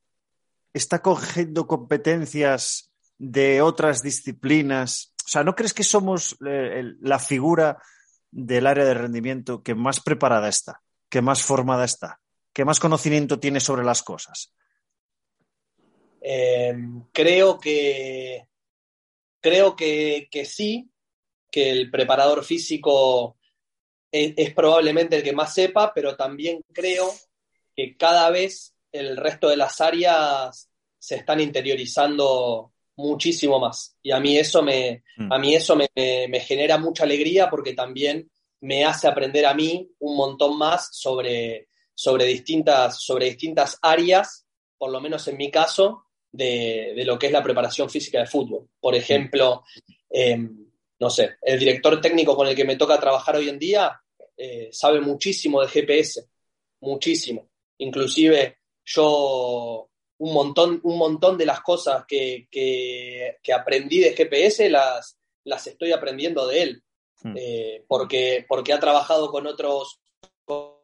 [0.73, 5.15] está cogiendo competencias de otras disciplinas?
[5.25, 7.83] O sea, ¿no crees que somos eh, la figura
[8.31, 12.21] del área de rendimiento que más preparada está, que más formada está?
[12.53, 14.53] que más conocimiento tiene sobre las cosas?
[16.21, 16.75] Eh,
[17.13, 18.47] creo que
[19.41, 20.91] creo que, sí,
[21.51, 23.39] que el preparador físico
[24.13, 27.11] es, es, probablemente el que más sepa, pero también creo
[27.75, 33.97] que cada vez el resto de las áreas se están interiorizando muchísimo más.
[34.03, 35.33] Y a mí eso me, mm.
[35.33, 39.91] a mí eso me, me genera mucha alegría porque también me hace aprender a mí
[40.01, 46.05] un montón más sobre, sobre distintas, sobre distintas áreas, por lo menos en mi caso,
[46.33, 48.69] de, de lo que es la preparación física de fútbol.
[48.79, 49.65] Por ejemplo,
[50.11, 50.39] eh,
[50.99, 54.01] no sé, el director técnico con el que me toca trabajar hoy en día
[54.37, 56.29] eh, sabe muchísimo de GPS,
[56.81, 57.49] muchísimo.
[57.79, 59.89] Inclusive yo
[60.19, 65.67] un montón, un montón de las cosas que, que, que aprendí de GPS las, las
[65.67, 66.83] estoy aprendiendo de él,
[67.23, 67.35] hmm.
[67.37, 70.01] eh, porque, porque ha trabajado con otros,
[70.45, 70.77] con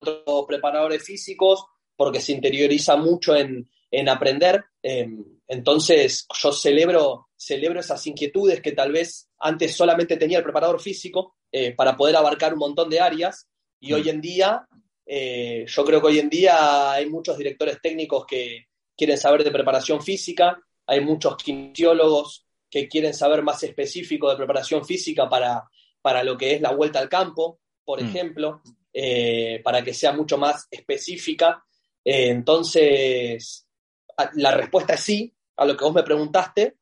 [0.00, 1.64] otros preparadores físicos,
[1.96, 4.64] porque se interioriza mucho en, en aprender.
[4.82, 5.08] Eh,
[5.46, 11.36] entonces, yo celebro, celebro esas inquietudes que tal vez antes solamente tenía el preparador físico
[11.50, 13.48] eh, para poder abarcar un montón de áreas
[13.80, 13.94] y mm.
[13.94, 14.68] hoy en día,
[15.10, 19.50] eh, yo creo que hoy en día hay muchos directores técnicos que quieren saber de
[19.50, 25.64] preparación física, hay muchos kinesiólogos que quieren saber más específico de preparación física para,
[26.02, 28.06] para lo que es la vuelta al campo, por mm.
[28.06, 28.60] ejemplo
[28.92, 31.64] eh, para que sea mucho más específica.
[32.04, 33.66] Eh, entonces,
[34.34, 36.76] la respuesta es sí a lo que vos me preguntaste,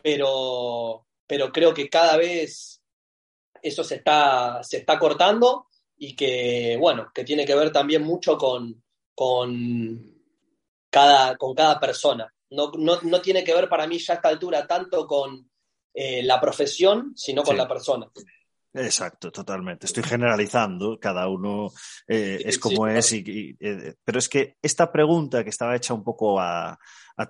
[0.00, 2.80] pero, pero creo que cada vez
[3.60, 5.66] eso se está, se está cortando
[5.96, 8.82] y que, bueno, que tiene que ver también mucho con,
[9.14, 10.14] con,
[10.90, 12.32] cada, con cada persona.
[12.50, 15.50] No, no, no, tiene que ver para mí ya a esta altura tanto con
[15.94, 17.58] eh, la profesión, sino con sí.
[17.58, 18.10] la persona.
[18.74, 19.84] Exacto, totalmente.
[19.84, 21.70] Estoy generalizando, cada uno
[22.08, 26.02] eh, es como es, y, eh, pero es que esta pregunta que estaba hecha un
[26.02, 26.78] poco a,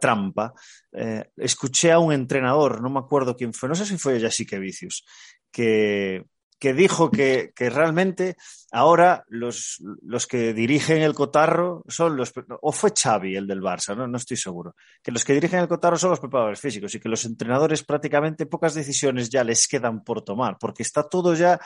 [0.01, 0.55] trampa,
[0.93, 4.57] eh, escuché a un entrenador, no me acuerdo quién fue, no sé si fue Jessica
[4.59, 5.05] Vicius,
[5.51, 6.25] que,
[6.63, 8.37] que dijo que, que realmente
[8.71, 13.97] ahora los, los, que dirigen el cotarro son los, o fue Xavi el del Barça,
[13.97, 14.07] ¿no?
[14.07, 17.09] no estoy seguro, que los que dirigen el cotarro son los preparadores físicos y que
[17.09, 21.59] los entrenadores prácticamente pocas decisiones ya les quedan por tomar, porque está todo ya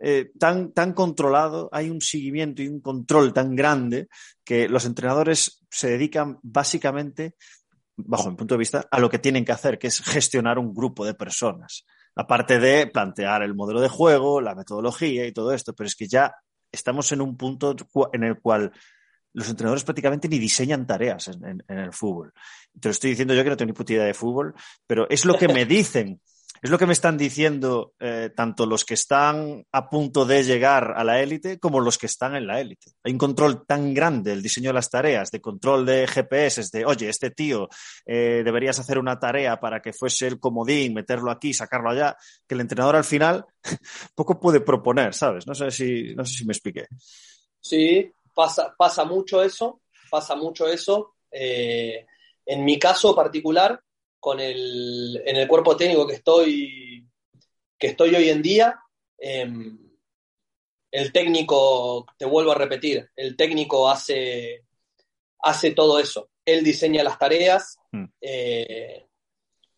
[0.00, 4.08] eh, tan, tan controlado, hay un seguimiento y un control tan grande
[4.42, 7.36] que los entrenadores se dedican básicamente,
[7.94, 10.74] bajo mi punto de vista, a lo que tienen que hacer, que es gestionar un
[10.74, 11.84] grupo de personas
[12.20, 16.06] aparte de plantear el modelo de juego, la metodología y todo esto, pero es que
[16.06, 16.34] ya
[16.70, 17.74] estamos en un punto
[18.12, 18.72] en el cual
[19.32, 22.34] los entrenadores prácticamente ni diseñan tareas en, el fútbol.
[22.78, 24.54] Te lo estoy diciendo yo que no tengo ni puta idea de fútbol,
[24.86, 26.20] pero es lo que me dicen
[26.62, 30.92] es lo que me están diciendo eh, tanto los que están a punto de llegar
[30.96, 32.92] a la élite como los que están en la élite.
[33.02, 36.84] Hay un control tan grande del diseño de las tareas, de control de GPS, de,
[36.84, 37.68] oye, este tío
[38.04, 42.54] eh, deberías hacer una tarea para que fuese el comodín, meterlo aquí, sacarlo allá, que
[42.54, 43.46] el entrenador al final
[44.14, 45.46] poco puede proponer, ¿sabes?
[45.46, 46.86] No sé si, no sé si me expliqué.
[47.58, 51.14] Sí, pasa, pasa mucho eso, pasa mucho eso.
[51.30, 52.06] Eh,
[52.44, 53.80] en mi caso particular,
[54.20, 57.08] con el, en el cuerpo técnico que estoy,
[57.78, 58.78] que estoy hoy en día,
[59.18, 59.78] em,
[60.90, 64.64] el técnico, te vuelvo a repetir, el técnico hace,
[65.40, 66.28] hace todo eso.
[66.44, 68.04] Él diseña las tareas, mm.
[68.20, 69.06] eh,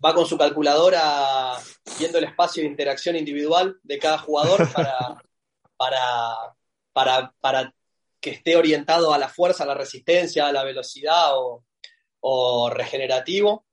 [0.04, 1.52] va con su calculadora
[1.98, 5.22] viendo el espacio de interacción individual de cada jugador para,
[5.76, 6.56] para,
[6.92, 7.74] para, para
[8.20, 11.64] que esté orientado a la fuerza, a la resistencia, a la velocidad o,
[12.20, 13.66] o regenerativo.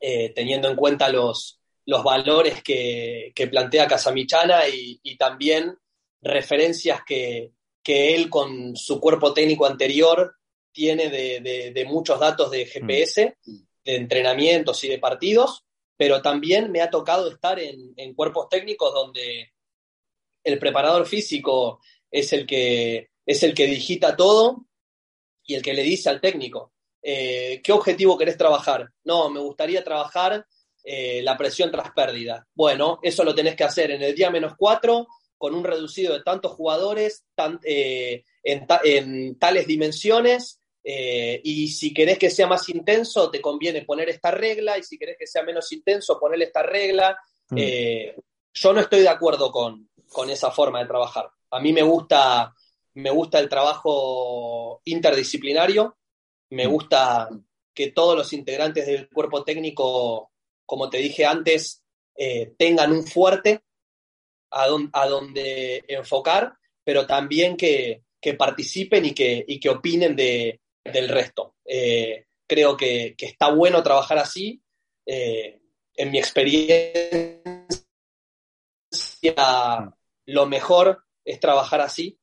[0.00, 5.78] Eh, teniendo en cuenta los, los valores que, plantea Casamichana y, y, también
[6.20, 7.52] referencias que,
[7.84, 10.34] él con su cuerpo técnico anterior
[10.72, 13.56] tiene de, muchos datos de GPS, mm.
[13.84, 15.64] de entrenamientos y de partidos,
[15.96, 19.52] pero también me ha tocado estar en, cuerpos técnicos donde
[20.44, 21.80] el preparador físico
[22.10, 24.66] es el que es el que digita todo
[25.44, 26.72] y el que le dice al técnico,
[27.08, 28.90] eh, ¿qué objetivo querés trabajar?
[29.04, 30.44] No, me gustaría trabajar
[30.82, 32.44] eh, la presión tras pérdida.
[32.52, 35.06] Bueno, eso lo tenés que hacer en el día menos cuatro,
[35.38, 37.24] con un reducido de tantos jugadores,
[37.62, 44.32] eh, en, tales dimensiones, y si querés que sea más intenso, te conviene poner esta
[44.32, 47.16] regla, y si querés que sea menos intenso, ponerle esta regla.
[47.50, 47.60] Mm.
[48.52, 51.30] yo no estoy de acuerdo con, con esa forma de trabajar.
[51.52, 52.52] A mí me gusta,
[52.94, 55.96] me gusta el trabajo interdisciplinario,
[56.50, 56.70] me mm.
[56.70, 57.28] gusta
[57.74, 60.32] que todos los integrantes del cuerpo técnico,
[60.64, 61.84] como te dije antes,
[62.16, 63.62] eh, tengan un fuerte
[64.50, 68.02] a, donde enfocar, pero también que,
[68.38, 71.54] participen y que, que opinen de, del resto.
[71.64, 74.60] Eh, creo que, está bueno trabajar así.
[75.04, 75.60] Eh,
[75.94, 77.52] en mi experiencia,
[80.24, 82.18] lo mejor es trabajar así.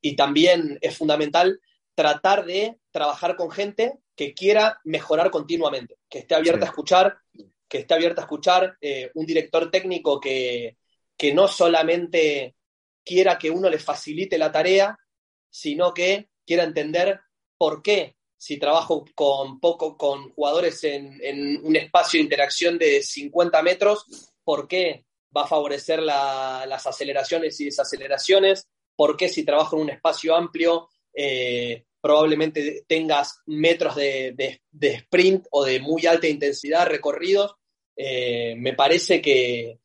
[0.00, 1.58] y también es fundamental
[1.96, 7.18] tratar de trabajar con gente que quiera mejorar continuamente, que esté abierta a escuchar,
[7.68, 10.76] que esté abierta a escuchar, eh, un director técnico que,
[11.16, 12.54] que no solamente
[13.04, 14.96] quiera que uno le facilite la tarea,
[15.50, 17.20] sino que quiera entender
[17.56, 23.62] por qué si trabajo con poco, con jugadores en, un espacio de interacción de 50
[23.62, 24.04] metros,
[24.44, 29.90] por qué va a favorecer las aceleraciones y desaceleraciones, por qué si trabajo en un
[29.90, 37.54] espacio amplio eh, probablemente tengas metros de, sprint o de muy alta intensidad recorridos.
[37.96, 39.80] Eh, me parece que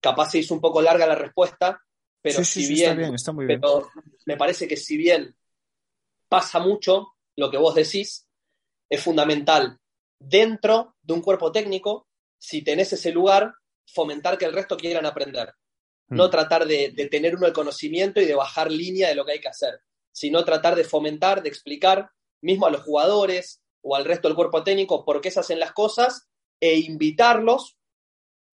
[0.00, 1.80] capaz se hizo un poco larga la respuesta,
[2.20, 3.14] pero si bien,
[4.26, 5.34] me parece que si bien
[6.28, 8.26] pasa mucho lo que vos decís,
[8.88, 9.78] es fundamental
[10.18, 12.08] dentro de un cuerpo técnico,
[12.38, 13.54] si tenés ese lugar,
[13.86, 15.54] fomentar que el resto quieran aprender.
[16.08, 16.30] No mm.
[16.30, 19.40] tratar de, de tener uno el conocimiento y de bajar línea de lo que hay
[19.40, 19.80] que hacer
[20.20, 22.10] sino tratar de fomentar, de explicar
[22.42, 25.72] mismo a los jugadores o al resto del cuerpo técnico por qué se hacen las
[25.72, 26.28] cosas
[26.60, 27.78] e invitarlos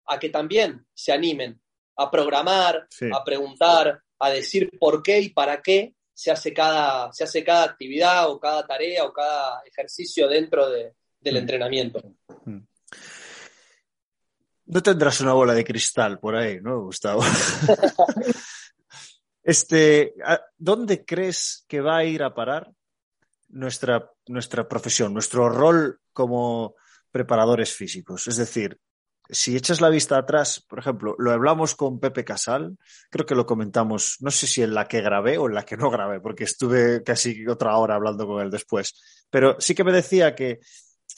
[0.06, 1.60] a que también se animen
[1.96, 7.24] a programar, a preguntar, a decir por qué y para qué se hace cada, se
[7.24, 11.36] hace cada actividad o cada tarea o cada ejercicio dentro del mm.
[11.36, 12.14] entrenamiento.
[12.44, 12.60] Mm.
[14.66, 17.22] No tendrás una bola de cristal por ahí, ¿no, Gustavo?
[19.46, 20.12] Este,
[20.58, 22.72] ¿Dónde crees que va a ir a parar
[23.50, 26.74] nuestra, nuestra profesión, nuestro rol como
[27.12, 28.26] preparadores físicos?
[28.26, 28.80] Es decir,
[29.30, 32.76] si echas la vista atrás, por ejemplo, lo hablamos con Pepe Casal,
[33.08, 35.76] creo que lo comentamos, no sé si en la que grabé o en la que
[35.76, 39.92] no grabé, porque estuve casi otra hora hablando con él después, pero sí que me
[39.92, 40.58] decía que,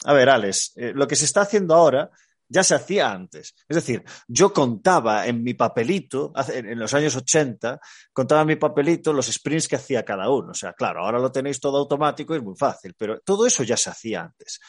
[0.05, 2.11] a ver, Alex, eh, lo que se está haciendo ahora
[2.49, 3.55] ya se hacía antes.
[3.67, 7.79] Es decir, yo contaba en mi papelito, en los años 80,
[8.11, 10.51] contaba en mi papelito los sprints que hacía cada uno.
[10.51, 13.63] O sea, claro, ahora lo tenéis todo automático y es muy fácil, pero todo eso
[13.63, 14.59] ya se hacía antes.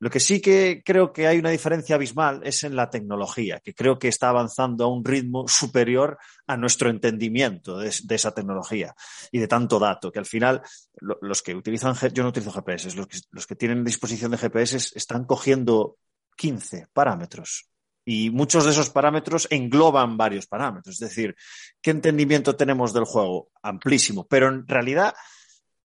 [0.00, 3.74] Lo que sí que creo que hay una diferencia abismal es en la tecnología, que
[3.74, 8.94] creo que está avanzando a un ritmo superior a nuestro entendimiento de, esa tecnología
[9.32, 10.62] y de tanto dato, que al final
[11.00, 14.92] los que utilizan, yo no utilizo GPS, los que, los que tienen disposición de GPS
[14.94, 15.96] están cogiendo
[16.38, 17.68] 15 parámetros.
[18.04, 20.94] Y muchos de esos parámetros engloban varios parámetros.
[20.94, 21.36] Es decir,
[21.82, 23.50] ¿qué entendimiento tenemos del juego?
[23.60, 24.26] Amplísimo.
[24.26, 25.14] Pero en realidad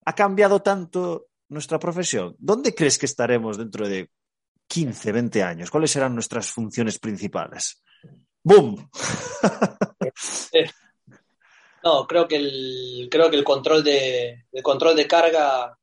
[0.06, 2.36] ha cambiado tanto nuestra profesión.
[2.40, 4.10] ¿Dónde crees que estaremos dentro de
[4.68, 5.70] 15, 20 años?
[5.70, 7.84] ¿Cuáles serán nuestras funciones principales?
[8.42, 8.90] ¡Boom!
[11.84, 15.78] No, creo que el, creo que el control de, el control de carga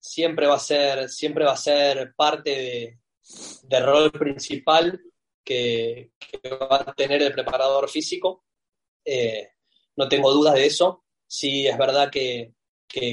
[0.00, 2.98] siempre va a ser, siempre va a ser parte de,
[3.62, 5.00] de rol principal
[5.44, 6.12] que,
[6.70, 8.44] va a tener el preparador físico.
[9.04, 9.50] Eh,
[9.96, 11.04] no tengo dudas de eso.
[11.26, 12.54] Sí, es verdad que,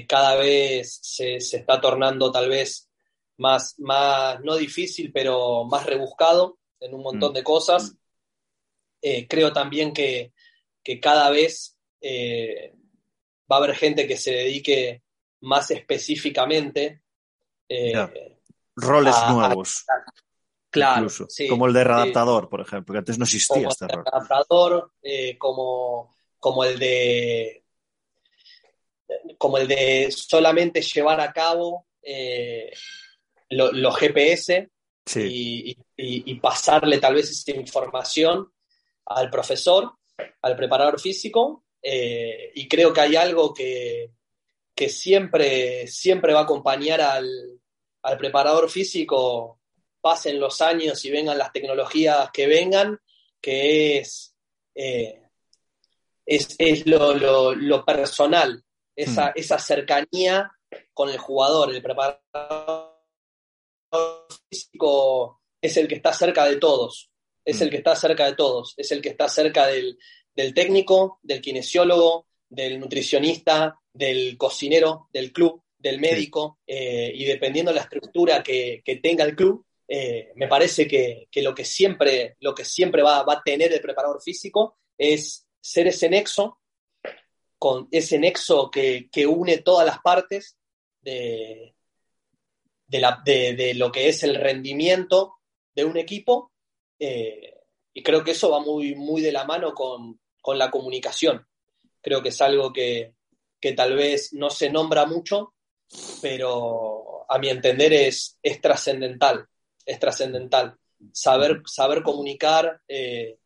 [0.08, 2.90] cada vez se, está tornando tal vez
[3.38, 7.36] más, más, no difícil, pero más rebuscado en un montón mm.
[7.36, 7.96] de cosas.
[9.02, 10.34] Eh, creo también que,
[11.02, 12.74] cada vez eh,
[13.50, 15.04] va a haber gente que se dedique
[15.42, 17.04] más específicamente
[18.82, 19.86] roles nuevos.
[20.70, 21.08] claro,
[21.50, 26.16] como el de redactador, por ejemplo, que antes no existía como este el eh, como,
[26.40, 27.64] como el de
[29.38, 32.72] como el de solamente llevar a cabo eh,
[33.50, 34.70] los GPS
[35.16, 35.76] y,
[36.42, 38.52] pasarle tal vez esa información
[39.08, 39.94] al profesor,
[40.42, 44.12] al preparador físico, eh, y creo que hay algo que,
[44.76, 47.59] que siempre, siempre va a acompañar al,
[48.04, 49.60] al preparador físico
[50.02, 53.00] pasen los años y vengan las tecnologías que vengan,
[53.42, 54.36] que es,
[54.76, 55.22] eh,
[56.26, 58.64] es, lo, personal,
[58.96, 59.34] esa, hmm.
[59.36, 60.52] esa cercanía
[60.94, 61.74] con el jugador.
[61.74, 62.98] El preparador
[64.50, 67.10] físico es el que está cerca de todos,
[67.44, 67.72] es el hmm.
[67.72, 69.98] que está cerca de todos, es el que está cerca del,
[70.34, 77.72] del técnico, del kinesiólogo, del nutricionista, del cocinero, del club del médico eh, y dependiendo
[77.72, 82.54] de la estructura que, tenga el club, eh, me parece que, lo que siempre, lo
[82.54, 86.60] que siempre va, a tener el preparador físico es ser ese nexo,
[87.58, 90.58] con ese nexo que, une todas las partes
[91.02, 91.74] de,
[92.88, 95.38] de, lo que es el rendimiento
[95.74, 96.52] de un equipo.
[97.00, 97.56] Eh,
[97.94, 101.46] y creo que eso va muy, muy de la mano con, la comunicación.
[102.02, 103.14] Creo que es algo que,
[103.60, 105.54] que tal vez no se nombra mucho,
[106.22, 109.48] pero a mi entender es, es trascendental,
[109.86, 110.76] es trascendental.
[111.14, 113.38] Saber, saber comunicar, eh,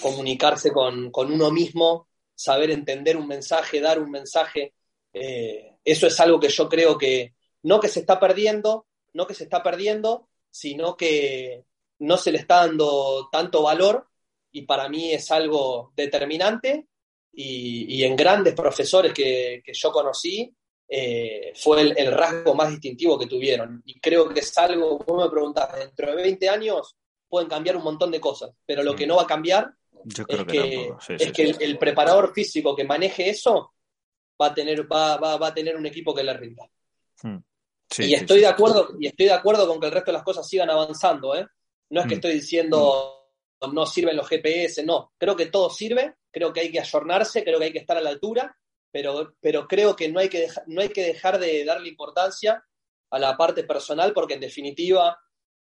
[0.00, 4.74] comunicarse con, uno mismo, saber entender un mensaje, dar un mensaje,
[5.12, 7.34] eh, eso es algo que yo creo que
[7.64, 11.64] no que se está perdiendo, no que se está perdiendo, sino que
[11.98, 14.08] no se le está dando tanto valor
[14.50, 16.86] y para mí es algo determinante
[17.32, 20.54] y, en grandes profesores que, que yo conocí,
[20.94, 23.82] eh, fue el, rasgo más distintivo que tuvieron.
[23.86, 26.94] Y creo que es algo, como me preguntas, dentro de 20 años
[27.26, 29.72] pueden cambiar un montón de cosas, pero lo que no va a cambiar
[30.04, 33.72] es que, es que el, preparador físico que maneje eso
[34.38, 36.68] va a tener, va, va, a tener un equipo que le rinda.
[37.22, 37.38] Hmm.
[37.98, 40.46] y estoy de acuerdo, y estoy de acuerdo con que el resto de las cosas
[40.46, 41.46] sigan avanzando, ¿eh?
[41.88, 42.18] No es que hmm.
[42.18, 43.30] estoy diciendo
[43.72, 45.12] no sirven los GPS, no.
[45.16, 48.02] Creo que todo sirve, creo que hay que ayornarse, creo que hay que estar a
[48.02, 48.54] la altura,
[48.92, 52.64] pero, pero creo que no hay que, no hay que dejar de darle importancia
[53.10, 55.18] a la parte personal, porque en definitiva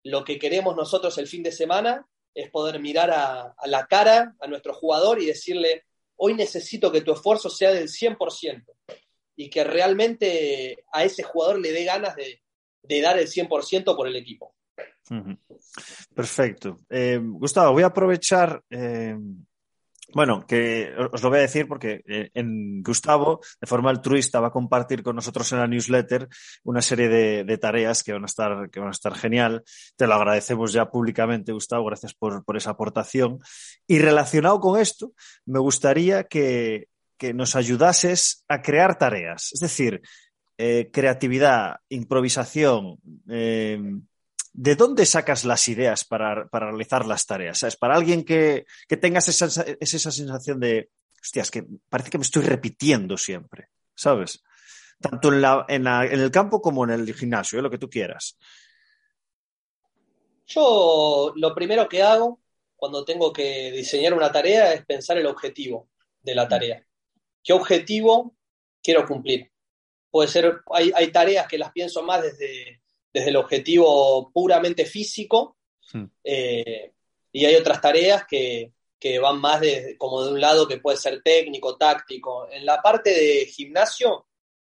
[0.03, 4.47] lo que queremos nosotros el fin de semana es poder mirar a, la cara a
[4.47, 5.85] nuestro jugador y decirle,
[6.17, 8.63] hoy necesito que tu esfuerzo sea del 100%
[9.35, 12.41] y que realmente a ese jugador le dé ganas de,
[13.01, 14.55] dar el 100% por el equipo.
[16.13, 16.81] Perfecto.
[16.89, 19.15] Eh, Gustavo, voy a aprovechar eh,
[20.13, 24.47] bueno, que os lo voy a decir porque eh, en Gustavo, de forma altruista, va
[24.47, 26.29] a compartir con nosotros en la newsletter
[26.63, 29.63] una serie de, tareas que van, a estar, que van a estar genial.
[29.97, 33.39] Te lo agradecemos ya públicamente, Gustavo, gracias por, esa aportación.
[33.85, 35.11] Y relacionado con esto,
[35.45, 36.87] me gustaría que,
[37.33, 40.01] nos ayudases a crear tareas, es decir,
[40.55, 43.79] eh, creatividad, improvisación, eh,
[44.57, 47.59] ¿de dónde sacas las ideas para, realizar las tareas?
[47.59, 47.77] ¿Sabes?
[47.77, 49.45] Para alguien que, que tengas esa,
[49.79, 50.89] esa sensación de,
[51.21, 54.43] hostias, que parece que me estoy repitiendo siempre, ¿sabes?
[54.99, 57.61] Tanto en, la, en, en el campo como en el gimnasio, ¿eh?
[57.61, 58.35] lo que tú quieras.
[60.47, 62.41] Yo lo primero que hago
[62.75, 65.89] cuando tengo que diseñar una tarea es pensar el objetivo
[66.23, 66.83] de la tarea.
[67.43, 68.35] ¿Qué objetivo
[68.81, 69.51] quiero cumplir?
[70.09, 72.81] Puede ser, hay, hay tareas que las pienso más desde,
[73.17, 75.57] desde el objetivo puramente físico
[76.23, 76.91] eh,
[77.31, 80.97] y hay otras tareas que, que van más de, como de un lado que puede
[80.97, 82.47] ser técnico, táctico.
[82.49, 84.27] En la parte de gimnasio,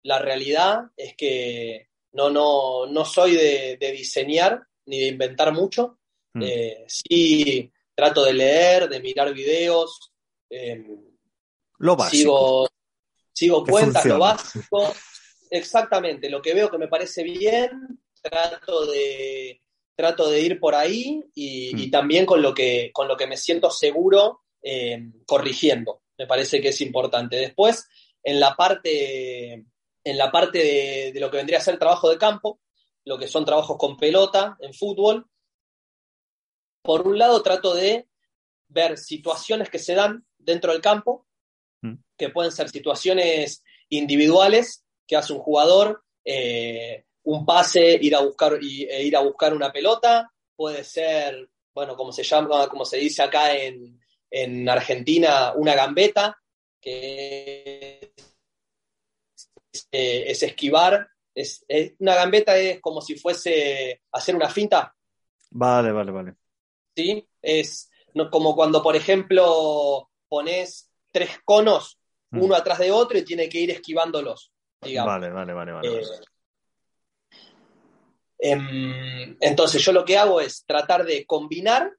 [0.03, 5.99] la realidad es que no, no, no soy de, diseñar ni de inventar mucho.
[6.33, 6.43] Hmm.
[6.43, 10.13] Eh, sí trato de leer, de mirar videos.
[10.49, 10.97] Em,
[11.79, 12.17] lo básico.
[12.17, 12.69] Sigo,
[13.33, 14.93] sigo cuentas, lo básico.
[15.49, 19.61] Exactamente, lo que veo que me parece bien, trato de,
[19.95, 21.91] trato de ir por ahí y, mm.
[21.91, 26.03] también con lo, que, con lo que me siento seguro eh, corrigiendo.
[26.17, 27.35] Me parece que es importante.
[27.35, 27.87] Después,
[28.23, 29.65] en la parte,
[30.03, 32.61] en la parte de, lo que vendría a ser trabajo de campo,
[33.05, 35.27] lo que son trabajos con pelota en fútbol,
[36.81, 38.07] por un lado trato de
[38.69, 41.27] ver situaciones que se dan dentro del campo,
[41.81, 41.95] mm.
[42.17, 48.53] que pueden ser situaciones individuales que hace un jugador, eh, un pase, ir a buscar,
[48.59, 53.21] e ir a buscar una pelota, puede ser, bueno, como se llama, como se dice
[53.21, 56.35] acá en, Argentina, una gambeta,
[56.81, 58.13] que
[59.71, 61.07] es, eh, esquivar.
[61.35, 61.65] Es,
[61.99, 64.95] una gambeta es como si fuese hacer una finta.
[65.51, 66.35] Vale, vale, vale.
[66.95, 67.27] ¿Sí?
[67.41, 67.91] Es
[68.31, 71.99] como cuando, por ejemplo, pones tres conos
[72.31, 72.41] mm.
[72.41, 74.51] uno atrás de otro y tiene que ir esquivándolos.
[74.81, 75.99] Vale, vale, vale, vale.
[75.99, 76.03] Eh,
[78.39, 81.91] entonces yo lo que hago es tratar de combinar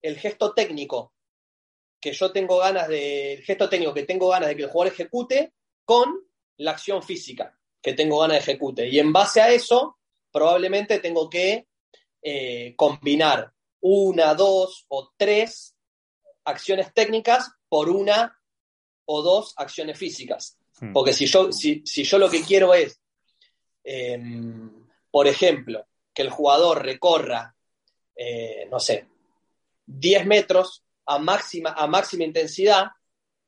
[0.00, 1.12] el gesto técnico
[2.00, 4.92] que yo tengo ganas de, el gesto técnico que tengo ganas de que el jugador
[4.92, 5.52] ejecute
[5.84, 6.20] con
[6.56, 8.88] la acción física que tengo ganas de ejecute.
[8.88, 9.98] Y en base a eso,
[10.30, 11.66] probablemente tengo que
[12.22, 15.74] eh, combinar una, dos o tres
[16.44, 18.38] acciones técnicas por una
[19.04, 20.56] o dos acciones físicas.
[20.80, 20.92] Hmm.
[20.92, 23.00] Porque si yo, si, si yo lo que quiero es
[23.82, 24.81] em,
[25.12, 27.54] por ejemplo, que el jugador recorra,
[28.16, 29.06] eh, no sé,
[29.86, 32.86] 10 metros a máxima, a máxima intensidad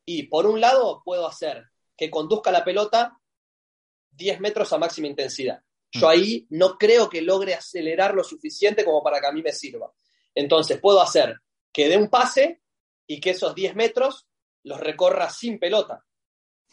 [0.05, 1.65] y por un lado puedo hacer
[1.97, 3.19] que conduzca la pelota
[4.11, 5.63] 10 metros a máxima intensidad.
[5.91, 6.11] Yo mm.
[6.11, 9.91] ahí no creo que logre acelerar lo suficiente como para que a mí me sirva.
[10.35, 11.41] Entonces puedo hacer
[11.73, 12.61] que dé un pase
[13.07, 14.27] y que esos 10 metros
[14.65, 16.05] los recorra sin pelota.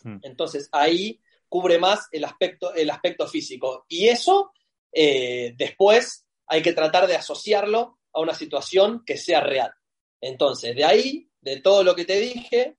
[0.04, 0.18] Mm.
[0.24, 3.86] Entonces ahí cubre más el aspecto, el aspecto físico.
[3.88, 4.52] Y eso
[4.92, 9.72] eh, después hay que tratar de asociarlo a una situación que sea real.
[10.20, 12.78] Entonces, de ahí, de todo lo que te dije,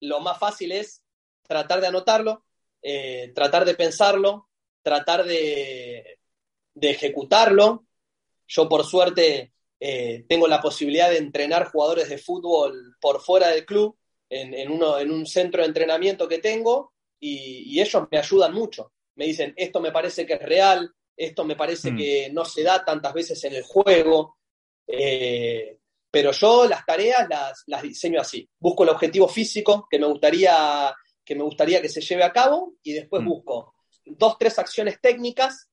[0.00, 1.02] lo más fácil es
[1.46, 2.44] tratar de anotarlo,
[2.82, 4.48] eh, tratar de pensarlo,
[4.82, 6.18] tratar de,
[6.80, 7.86] ejecutarlo.
[8.46, 13.66] Yo, por suerte, eh, tengo la posibilidad de entrenar jugadores de fútbol por fuera del
[13.66, 13.96] club,
[14.30, 18.92] en, uno, en un centro de entrenamiento que tengo, y, y, ellos me ayudan mucho.
[19.16, 21.96] Me dicen, esto me parece que es real, esto me parece mm.
[21.98, 24.38] que no se da tantas veces en el juego.
[24.86, 25.78] Eh,
[26.10, 27.28] pero yo las tareas
[27.66, 28.48] las, diseño así.
[28.58, 32.72] Busco el objetivo físico que me gustaría que, me gustaría que se lleve a cabo
[32.82, 33.26] y después mm.
[33.26, 33.74] busco
[34.06, 35.68] dos, tres acciones técnicas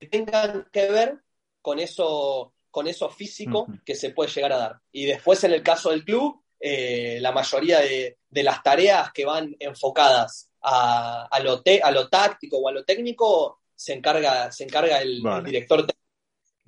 [0.00, 1.18] que tengan que ver
[1.62, 4.80] con eso, con eso físico que se puede llegar a dar.
[4.90, 9.24] Y después en el caso del club, eh, la mayoría de, de, las tareas que
[9.24, 15.00] van enfocadas a, lo, a lo táctico o a lo técnico se encarga, se encarga
[15.00, 15.86] el, director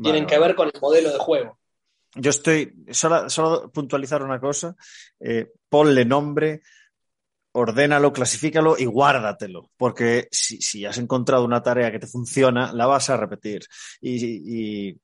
[0.02, 1.58] Tienen que ver con el modelo de juego.
[2.14, 4.74] Yo estoy, solo, solo puntualizar una cosa,
[5.20, 6.62] eh, ponle nombre,
[7.52, 13.10] ordénalo, clasifícalo y guárdatelo, porque si, has encontrado una tarea que te funciona, la vas
[13.10, 13.66] a repetir.
[14.00, 14.98] Y,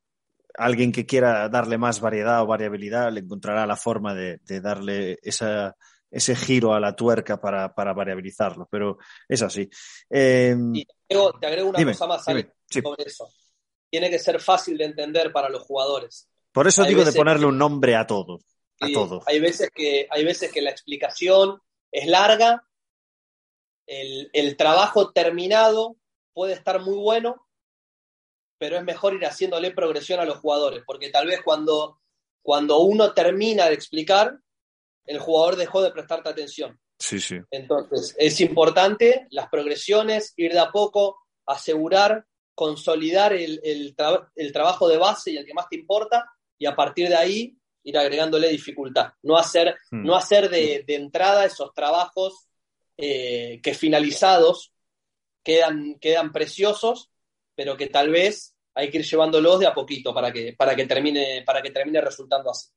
[0.55, 5.75] alguien que quiera darle más variedad o variabilidad le encontrará la forma de darle esa,
[6.13, 9.67] ese giro a la tuerca para, variabilizarlo, pero es así.
[10.09, 12.53] Em, y te agrego, una cosa más sobre
[13.05, 13.27] eso.
[13.89, 16.29] Tiene que ser fácil de entender para los jugadores.
[16.51, 18.39] Por eso digo de ponerle un nombre a todo.
[18.79, 18.87] A
[19.25, 21.59] Hay veces, que, hay veces que la explicación
[21.91, 22.67] es larga,
[23.87, 25.95] el, el trabajo terminado
[26.33, 27.47] puede estar muy bueno,
[28.57, 31.99] pero es mejor ir haciéndole progresión a los jugadores, porque tal vez cuando,
[32.41, 34.37] cuando uno termina de explicar,
[35.05, 36.79] el jugador dejó de prestarte atención.
[36.97, 37.37] Sí, sí.
[37.51, 42.25] Entonces, es importante las progresiones, ir de a poco, asegurar
[42.55, 47.09] consolidar el, el, trabajo de base y el que más te importa, y a partir
[47.09, 49.13] de ahí ir agregándole dificultad.
[49.23, 50.05] No hacer, hmm.
[50.05, 52.47] no hacer de, entrada esos trabajos
[52.97, 54.71] eh, que finalizados
[55.43, 57.11] quedan, quedan preciosos,
[57.55, 60.85] pero que tal vez hay que ir llevándolos de a poquito para que, para que,
[60.85, 62.69] termine, para que termine resultando así.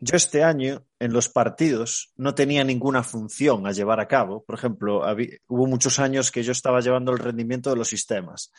[0.00, 4.44] Yo este año en los partidos no tenía ninguna función a llevar a cabo.
[4.44, 5.02] Por ejemplo,
[5.48, 8.52] hubo muchos años que yo estaba llevando el rendimiento de los sistemas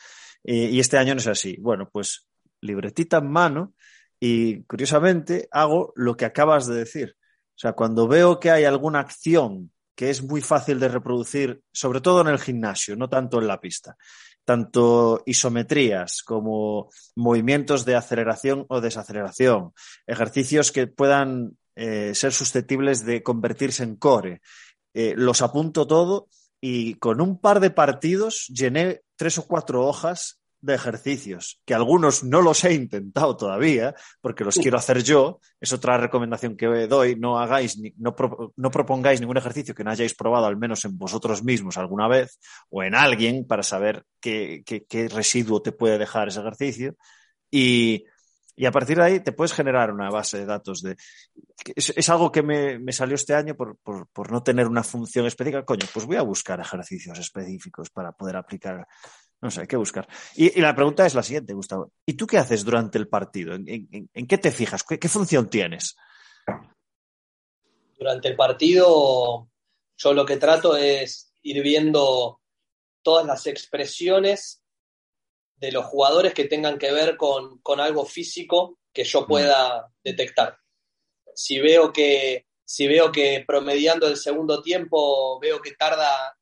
[0.44, 1.58] y este año no es así.
[1.60, 2.28] Bueno, pues
[2.62, 3.74] libretita en mano
[4.20, 7.16] y curiosamente hago lo que acabas de decir.
[7.56, 12.02] O sea, cuando veo que hay alguna acción que es muy fácil de reproducir, sobre
[12.02, 13.96] todo en el gimnasio, no tanto en la pista,
[14.46, 19.74] tanto isometrías como movimientos de aceleración o desaceleración,
[20.08, 24.42] ejercicios que puedan eh, ser susceptibles de convertirse en core.
[24.94, 26.30] Eh, los apunto todo
[26.62, 32.24] y con un par de partidos llené tres o cuatro hojas de ejercicios, que algunos
[32.24, 35.40] no los he intentado todavía, porque los quiero hacer yo.
[35.62, 37.16] Es otra recomendación que doy.
[37.16, 38.16] No hagáis, no,
[38.56, 42.40] no propongáis ningún ejercicio que no hayáis probado, al menos en vosotros mismos alguna vez,
[42.70, 46.96] o en alguien, para saber qué, qué, residuo te puede dejar ese ejercicio.
[47.52, 48.04] Y,
[48.56, 50.96] y, a partir de ahí te puedes generar una base de datos de...
[51.76, 54.84] Es, es algo que me, me, salió este año por, por, por, no tener una
[54.84, 55.64] función específica.
[55.64, 58.88] Coño, pues voy a buscar ejercicios específicos para poder aplicar
[59.46, 60.08] no sé, hay que buscar.
[60.36, 61.92] Y, la pregunta es la siguiente, Gustavo.
[62.06, 63.54] ¿Y tú qué haces durante el partido?
[63.54, 64.84] ¿En, qué te fijas?
[64.84, 65.96] ¿Qué, función tienes?
[67.98, 69.48] Durante el partido,
[69.98, 72.42] yo lo que trato es ir viendo
[73.04, 74.64] todas las expresiones
[75.58, 79.28] de los jugadores que tengan que ver con, algo físico que yo mm.
[79.28, 80.58] pueda detectar.
[81.36, 86.36] Si veo que si veo que promediando el segundo tiempo veo que tarda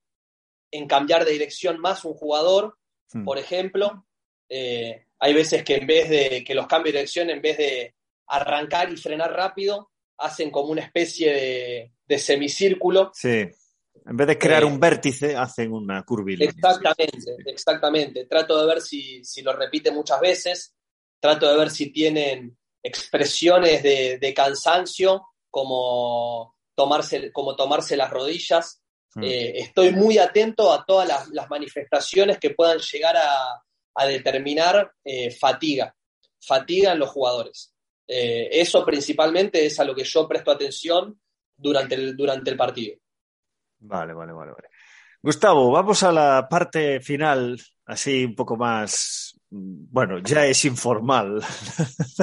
[0.72, 2.78] en cambiar de dirección más un jugador,
[3.12, 3.24] Hmm.
[3.24, 4.06] por ejemplo.
[4.49, 7.95] Eh, hay veces que en vez de que los cambios de dirección, en vez de
[8.28, 13.12] arrancar y frenar rápido, hacen como una especie de, semicírculo.
[13.14, 13.49] Sí.
[14.06, 16.49] En vez de crear eh, un vértice, hacen una curvilínea.
[16.49, 18.26] Exactamente, exactamente.
[18.26, 20.76] Trato de ver si, si, lo repite muchas veces.
[21.20, 28.83] Trato de ver si tienen expresiones de, cansancio, como tomarse, como tomarse las rodillas,
[29.16, 29.24] Mm.
[29.24, 35.95] Eh, estoy muy atento a todas las, manifestaciones que puedan llegar a, determinar eh, fatiga,
[36.41, 37.74] fatiga en los jugadores.
[38.07, 41.20] Eh, eso principalmente es a lo que yo presto atención
[41.55, 42.97] durante el, durante el partido.
[43.80, 44.70] Vale, vale, vale, vale.
[45.22, 51.39] Gustavo, vamos a la parte final, así un poco más bueno, ya es informal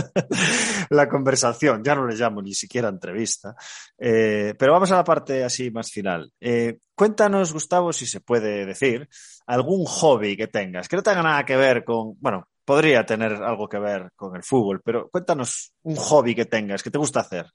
[0.90, 3.54] la conversación, ya no le llamo ni siquiera entrevista,
[3.96, 6.32] eh, pero vamos a la parte así más final.
[6.40, 9.08] Eh, cuéntanos, Gustavo, si se puede decir,
[9.46, 13.68] algún hobby que tengas, que no tenga nada que ver con, bueno, podría tener algo
[13.68, 17.46] que ver con el fútbol, pero cuéntanos un hobby que tengas, que te gusta hacer.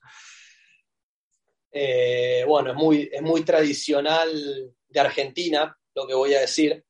[1.69, 4.29] Eh, bueno, es muy, es muy tradicional
[4.87, 6.81] de Argentina, lo que voy a decir.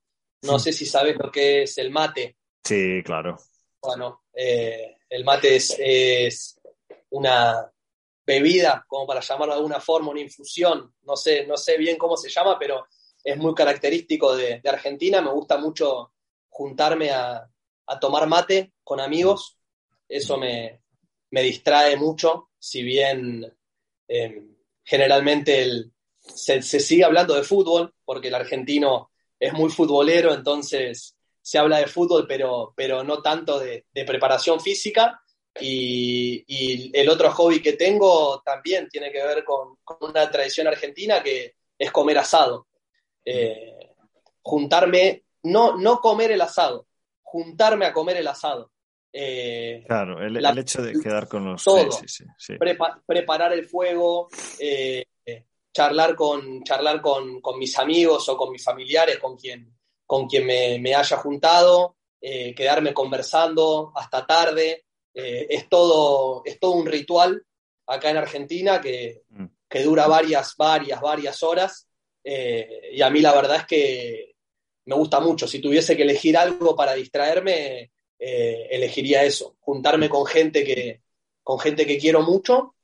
[0.44, 2.38] No sé si sabes lo que es el mate.
[2.66, 3.38] Sí, claro.
[3.80, 6.60] Bueno, eh, el mate es,
[7.12, 7.72] una
[8.26, 12.18] bebida, como para llamarlo de alguna forma, una infusión, no sé, no sé bien cómo
[12.18, 12.88] se llama, pero
[13.24, 15.22] es muy característico de, Argentina.
[15.22, 16.14] Me gusta mucho
[16.50, 17.48] juntarme a,
[18.02, 19.60] tomar mate con amigos.
[20.10, 20.82] Eso me,
[21.30, 23.46] distrae mucho, si bien
[24.08, 31.15] em, generalmente se, se, sigue hablando de fútbol, porque el argentino es muy futbolero, entonces
[31.46, 35.22] se habla de fútbol, pero, pero no tanto de, preparación física.
[35.62, 41.54] Y, el otro hobby que tengo también tiene que ver con, una tradición argentina que
[41.78, 42.68] es comer asado.
[43.24, 43.92] Eh,
[44.42, 46.88] juntarme, no, no comer el asado,
[47.22, 48.72] juntarme a comer el asado.
[49.14, 51.64] Eh, claro, el, hecho de quedar con los...
[51.64, 51.90] Todo,
[53.06, 54.30] preparar el fuego,
[54.60, 55.06] eh,
[55.72, 59.75] charlar, con, charlar con, con, mis amigos o con mis familiares, con quien,
[60.06, 64.86] con quien me, haya juntado, eh, quedarme conversando hasta tarde.
[65.14, 67.44] Eh, es, todo, es todo un ritual
[67.88, 69.46] acá en Argentina que, mm.
[69.84, 71.88] dura varias, varias, varias horas.
[72.24, 74.36] Eh, y a mí la verdad es que
[74.86, 75.48] me gusta mucho.
[75.48, 81.02] Si tuviese que elegir algo para distraerme, elegiría eso, juntarme con gente que,
[81.44, 82.76] con gente que quiero mucho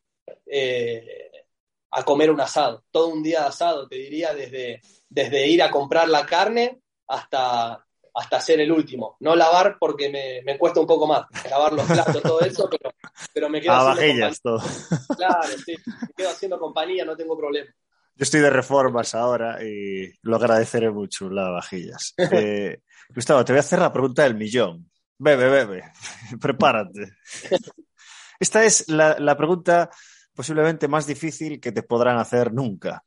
[1.92, 5.72] a comer un asado, todo un día de asado, te diría, desde, desde ir a
[5.72, 6.81] comprar la carne
[7.12, 9.18] hasta, hasta ser el último.
[9.20, 12.70] No lavar porque me, me cuesta un poco más, lavar los platos, todo eso,
[13.34, 15.18] pero, me quedo haciendo compañía.
[15.18, 17.70] Claro, sí, me quedo haciendo compañía, no tengo problema.
[18.16, 22.14] Yo estoy de reformas ahora y lo agradeceré mucho, la vajillas.
[22.32, 22.82] Eh,
[23.14, 24.90] Gustavo, te voy a hacer la pregunta del millón.
[25.18, 25.92] Bebe, bebe,
[26.42, 27.18] prepárate.
[28.40, 29.90] Esta es la, la, pregunta
[30.34, 33.04] posiblemente más difícil que te podrán hacer nunca.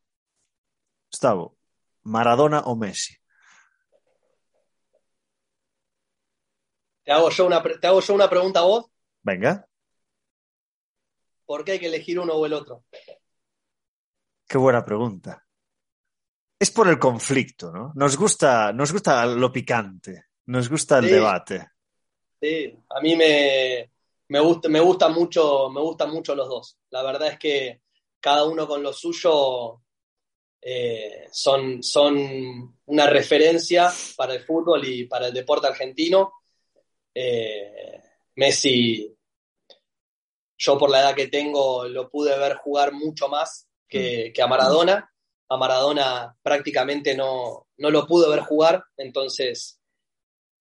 [1.11, 1.57] Gustavo,
[2.03, 3.17] ¿Maradona o Messi?
[7.05, 8.87] ¿Te hago, yo una, ¿Te hago yo una pregunta a vos?
[9.23, 9.67] Venga.
[11.47, 12.85] ¿Por qué hay que elegir uno o el otro?
[14.49, 15.47] Qué buena pregunta.
[16.59, 17.93] Es por el conflicto, ¿no?
[17.95, 21.11] Nos gusta, nos gusta lo picante, nos gusta el Sí.
[21.11, 21.69] debate.
[22.41, 23.91] Sí, a mí me,
[24.29, 26.79] me gusta, me gusta mucho, me gustan mucho los dos.
[26.91, 27.83] La verdad es que
[28.21, 29.83] cada uno con lo suyo
[30.63, 36.33] eh, son, son una referencia para el fútbol y para el deporte argentino.
[37.15, 38.01] Eh,
[38.37, 39.17] Messi,
[40.59, 44.47] yo por la edad que tengo, lo pude ver jugar mucho más que, que a
[44.47, 45.11] Maradona.
[45.49, 49.79] A Maradona prácticamente no, no lo pude ver jugar, entonces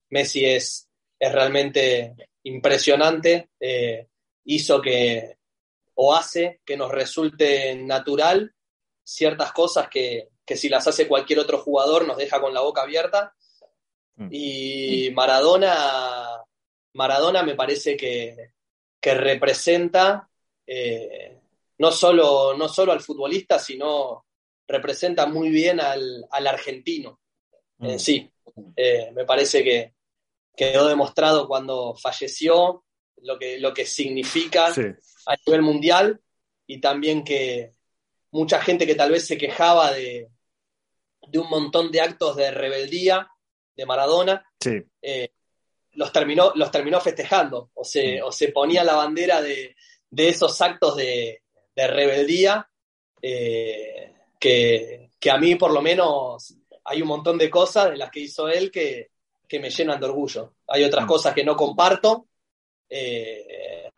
[0.09, 0.89] Messi es,
[1.19, 3.49] es realmente impresionante.
[3.59, 4.07] Eh,
[4.45, 5.37] hizo que,
[5.95, 8.53] o hace que nos resulte natural
[9.03, 12.81] ciertas cosas que, que si las hace cualquier otro jugador nos deja con la boca
[12.81, 13.33] abierta.
[14.15, 14.27] Mm.
[14.31, 16.42] Y Maradona,
[16.93, 18.51] Maradona me parece que,
[18.99, 20.29] que representa
[20.65, 21.39] eh,
[21.79, 24.25] no, solo, no solo al futbolista, sino
[24.67, 27.19] representa muy bien al, al argentino
[27.79, 27.99] en Mm.
[27.99, 28.31] sí.
[28.77, 29.93] Eh, me parece que
[30.55, 32.85] quedó demostrado cuando falleció
[33.23, 34.83] lo que, lo que significa Sí.
[35.25, 36.21] a nivel mundial
[36.67, 37.71] y también que
[38.31, 40.29] mucha gente que tal vez se quejaba de,
[41.27, 43.27] de un montón de actos de rebeldía
[43.75, 44.81] de Maradona, Sí.
[45.01, 45.29] eh,
[45.93, 49.75] los, terminó, los terminó festejando o se, o se ponía la bandera de,
[50.09, 51.43] de esos actos de,
[51.75, 52.69] de rebeldía
[53.21, 58.11] eh, que, que a mí por lo menos hay un montón de cosas de las
[58.11, 59.11] que hizo él que,
[59.47, 60.55] que me llenan de orgullo.
[60.67, 61.07] Hay otras Mm.
[61.07, 62.27] cosas que no comparto
[62.89, 63.89] eh,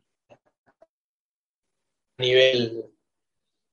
[2.18, 2.84] a nivel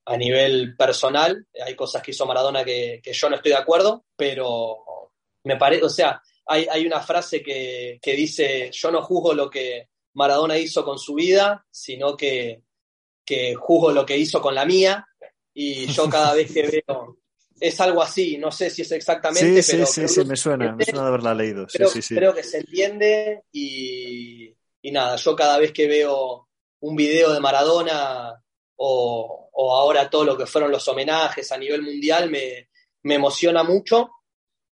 [0.05, 4.05] a nivel personal, hay cosas que hizo Maradona que, que yo no estoy de acuerdo,
[4.17, 5.13] pero
[5.45, 9.49] me parece, o sea, hay, hay una frase que, que dice, yo no juzgo lo
[9.49, 12.63] que Maradona hizo con su vida, sino que,
[13.25, 15.07] que juzgo lo que hizo con la mía,
[15.55, 17.19] y yo cada vez que veo,
[17.61, 20.85] es algo así, no sé si es exactamente, Sí, pero sí, sí, me suena, me
[20.85, 21.67] suena de haberla leído.
[21.67, 22.15] Creo, sí, sí.
[22.15, 26.49] creo que se entiende y, y nada, yo cada vez que veo
[26.81, 28.43] un video de Maradona
[28.77, 32.71] o, o ahora todo lo que fueron los homenajes a nivel mundial me,
[33.05, 34.11] me emociona mucho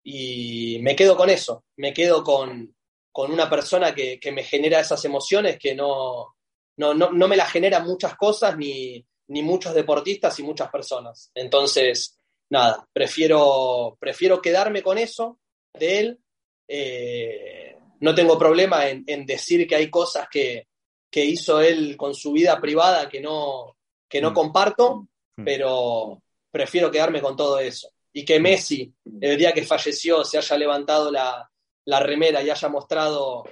[0.02, 2.74] y me quedo con eso, me quedo con,
[3.12, 6.36] con una persona que, que me genera esas emociones que no,
[6.76, 11.30] no, no, no me las generan muchas cosas ni, ni muchos deportistas y muchas personas.
[11.34, 12.18] Entonces,
[12.50, 15.38] nada, prefiero, prefiero quedarme con eso
[15.74, 16.18] de él.
[16.66, 20.68] Eh, no tengo problema en, en, decir que hay cosas que,
[21.10, 23.76] que, hizo él con su vida privada que no,
[24.08, 24.34] que no Mm.
[24.34, 25.44] comparto, Mm.
[25.44, 27.90] pero prefiero quedarme con todo eso.
[28.12, 31.48] Y que Messi, el día que falleció, se haya levantado la,
[31.84, 33.44] la remera y haya mostrado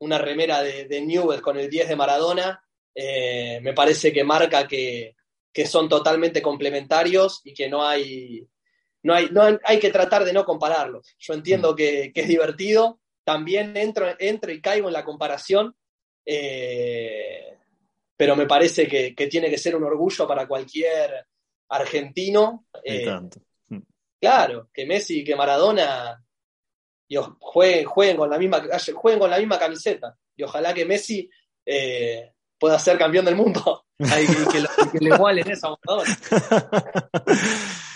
[0.00, 2.64] una remera de, de Newell con el 10 de Maradona,
[2.94, 5.14] eh, me parece que marca que,
[5.52, 8.46] que, son totalmente complementarios y que no hay,
[9.02, 11.14] no hay, no hay, hay que tratar de no compararlos.
[11.18, 15.76] Yo entiendo que, que es divertido, también entro, entro, y caigo en la comparación,
[16.24, 17.56] eh,
[18.16, 21.26] pero me parece que, que, tiene que ser un orgullo para cualquier
[21.68, 22.66] argentino.
[22.82, 23.40] Eh, tanto.
[24.20, 26.22] Claro, que Messi y que Maradona
[27.08, 28.62] y jueguen, jueguen, con la misma,
[28.94, 30.16] jueguen con la misma camiseta.
[30.36, 31.28] Y ojalá que Messi
[31.66, 33.86] eh, pueda ser campeón del mundo.
[33.98, 36.18] Hay que, que, lo, que le igualen esa Maradona.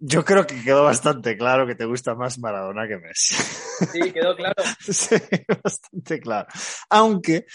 [0.00, 3.34] Yo creo que quedó bastante claro que te gusta más Maradona que Messi.
[3.92, 4.62] Sí, quedó claro.
[4.80, 5.16] sí,
[5.62, 6.48] bastante claro.
[6.90, 7.46] Aunque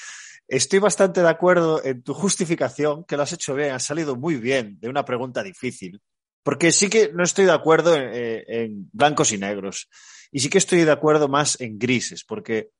[0.47, 4.35] estoy bastante de acuerdo en tu justificación, que lo has hecho bien, has salido muy
[4.35, 6.01] bien de una pregunta difícil.
[6.43, 9.89] Porque sí que no estoy de acuerdo en, en blancos y negros.
[10.31, 12.71] Y sí que estoy de acuerdo más en grises, porque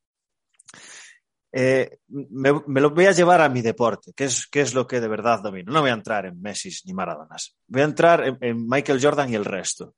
[1.54, 5.02] eh, me, lo voy a llevar a mi deporte, que es, que es lo que
[5.02, 5.72] de verdad domino.
[5.72, 7.58] No voy a entrar en Messi ni Maradonas.
[7.68, 9.96] Voy a entrar en, en, Michael Jordan y el resto.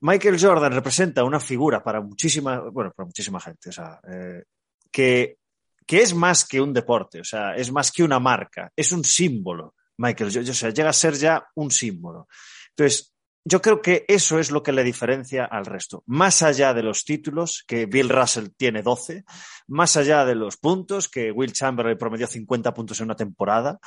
[0.00, 4.42] Michael Jordan representa una figura para muchísima, bueno, para muchísima gente, o sea, eh,
[4.90, 5.38] que,
[5.86, 9.04] que es más que un deporte, o sea, es más que una marca, es un
[9.04, 9.74] símbolo.
[9.98, 12.28] Michael Jordan, o sea, llega a ser ya un símbolo.
[12.70, 13.14] Entonces,
[13.46, 16.02] yo creo que eso es lo que le diferencia al resto.
[16.06, 19.24] Más allá de los títulos, que Bill Russell tiene 12,
[19.68, 23.78] más allá de los puntos, que Will Chamberlain promedió 50 puntos en una temporada,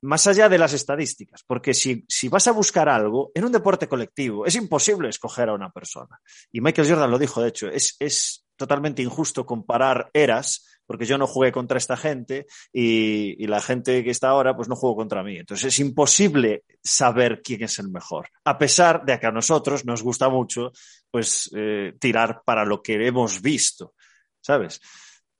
[0.00, 3.88] más allá de las estadísticas, porque si, si, vas a buscar algo en un deporte
[3.88, 6.20] colectivo, es imposible escoger a una persona.
[6.52, 11.16] Y Michael Jordan lo dijo, de hecho, es, es totalmente injusto comparar eras, porque yo
[11.16, 15.22] no jugué contra esta gente y, la gente que está ahora, pues no jugó contra
[15.22, 15.38] mí.
[15.38, 20.02] Entonces es imposible saber quién es el mejor, a pesar de que a nosotros nos
[20.02, 20.72] gusta mucho,
[21.10, 23.94] pues, eh, tirar para lo que hemos visto,
[24.40, 24.80] ¿sabes?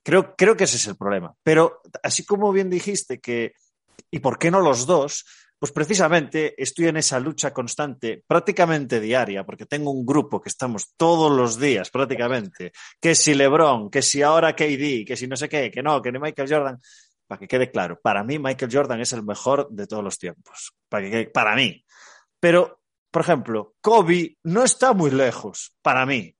[0.03, 1.35] Creo, creo que ese es el problema.
[1.43, 3.55] Pero así como bien dijiste que
[4.15, 5.25] ¿Y por qué no los dos?
[5.65, 10.93] Pues precisamente estoy en esa lucha constante, prácticamente diaria, porque tengo un grupo que estamos
[10.95, 15.49] todos los días prácticamente, que si LeBron, que si ahora KD, que si no sé
[15.49, 16.79] qué, que no, que ni Michael Jordan.
[17.27, 20.75] Para que quede claro, para mí Michael Jordan es el mejor de todos los tiempos.
[20.87, 21.83] Para, que para mí.
[22.39, 26.37] Pero, por ejemplo, Kobe no está muy lejos, para mí.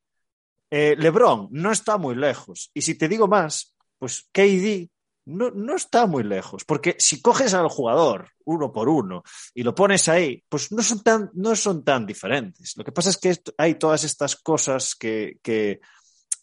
[0.71, 2.71] Eh, LeBron no está muy lejos.
[2.75, 4.91] Y si te digo más, pues KD
[5.27, 9.23] no, no, está muy lejos, porque si coges al jugador uno por uno
[9.55, 12.77] y lo pones ahí, pues no son tan, no son tan diferentes.
[12.77, 15.81] Lo que pasa es que hay todas estas cosas que, que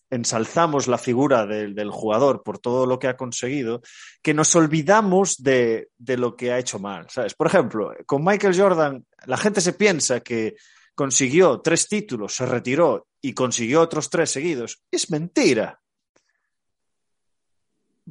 [0.10, 3.82] ensalzamos la figura del, del, jugador por todo lo que ha conseguido,
[4.22, 7.08] que nos olvidamos de, de lo que ha hecho mal.
[7.10, 7.34] ¿sabes?
[7.34, 10.56] Por ejemplo, con Michael Jordan, la gente se piensa que
[10.96, 14.82] consiguió tres títulos, se retiró y consiguió otros tres seguidos.
[14.92, 15.81] Es mentira.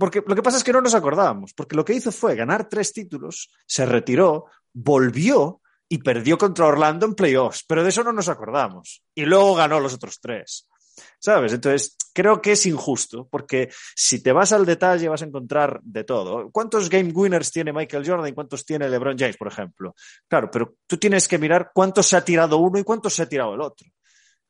[0.01, 2.70] Porque lo que pasa es que no nos acordábamos, porque lo que hizo fue ganar
[2.70, 8.11] tres títulos, se retiró, volvió y perdió contra Orlando en playoffs, pero de eso no
[8.11, 9.03] nos acordamos.
[9.14, 10.66] Y luego ganó los otros tres.
[11.18, 11.53] ¿Sabes?
[11.53, 16.05] Entonces, creo que es injusto, porque si te vas al detalle vas a encontrar de
[16.05, 16.51] todo.
[16.51, 19.94] ¿Cuántos game winners tiene Michael Jordan y cuántos tiene LeBron James, por ejemplo?
[20.26, 23.28] Claro, pero tú tienes que mirar cuántos se ha tirado uno y cuántos se ha
[23.28, 23.86] tirado el otro.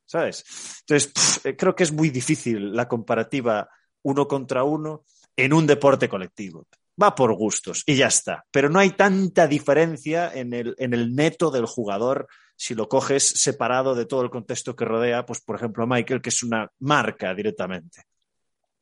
[0.05, 0.45] ¿Sabes?
[0.83, 3.69] Entonces, pff, creo que es muy difícil la comparativa
[4.03, 5.05] uno contra uno
[5.37, 6.67] en un deporte colectivo.
[7.01, 8.45] Va por gustos y ya está.
[8.51, 13.27] Pero no hay tanta diferencia en el, en el neto del jugador si lo coges
[13.27, 17.35] separado de todo el contexto que rodea, pues por ejemplo Michael, que es una marca
[17.35, 18.03] directamente.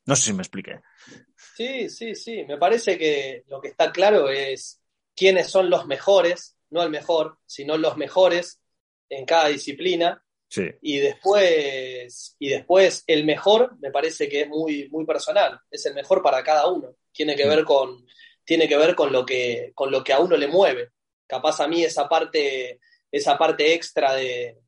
[0.05, 0.81] No sé si me expliqué.
[1.55, 2.45] Sí, sí, sí.
[2.45, 4.81] Me parece que lo que está claro es
[5.15, 8.61] quiénes son los mejores, no el mejor, sino los mejores
[9.09, 10.65] en cada disciplina Sí.
[10.81, 15.95] Y después, y después el mejor me parece que es muy, muy personal, es el
[15.95, 16.97] mejor para cada uno.
[17.13, 18.07] Tiene que ver con,
[18.45, 20.91] tiene que ver con lo que, con lo que a uno le mueve.
[21.27, 22.81] Capaz a mí esa parte,
[23.11, 24.59] esa parte extra de,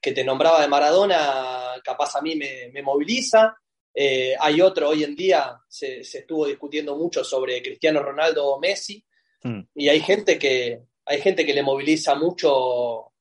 [0.00, 3.56] que te nombraba de Maradona, capaz a mí me, me moviliza.
[3.94, 8.60] Eh, hay otro, hoy en día se, se, estuvo discutiendo mucho sobre Cristiano Ronaldo o
[8.60, 9.02] Messi,
[9.42, 9.60] mm.
[9.76, 13.12] y hay gente que, hay gente que le moviliza mucho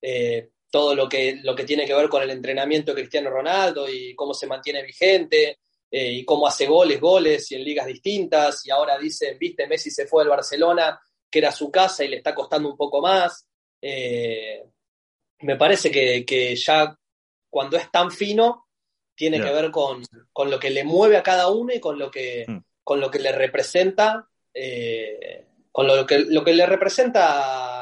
[0.00, 3.88] eh, todo lo que, lo que tiene que ver con el entrenamiento de Cristiano Ronaldo
[3.88, 5.58] y cómo se mantiene vigente
[5.90, 8.64] eh, y cómo hace goles, goles y en ligas distintas.
[8.64, 12.18] Y ahora dicen, viste, Messi se fue al Barcelona, que era su casa y le
[12.18, 13.46] está costando un poco más.
[13.82, 14.62] Eh,
[15.40, 16.96] me parece que, que, ya
[17.48, 18.68] cuando es tan fino,
[19.14, 19.46] tiene yeah.
[19.46, 20.02] que ver con,
[20.32, 22.58] con, lo que le mueve a cada uno y con lo que, mm.
[22.84, 27.79] con lo que le representa, eh, con lo que, lo que le representa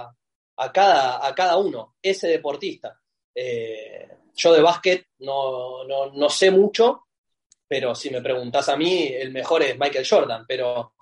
[0.58, 3.00] a cada, a cada uno, ese deportista.
[3.34, 7.06] Eh, yo de básquet no, no, no, sé mucho,
[7.66, 10.94] pero si me preguntas a mí, el mejor es Michael Jordan, pero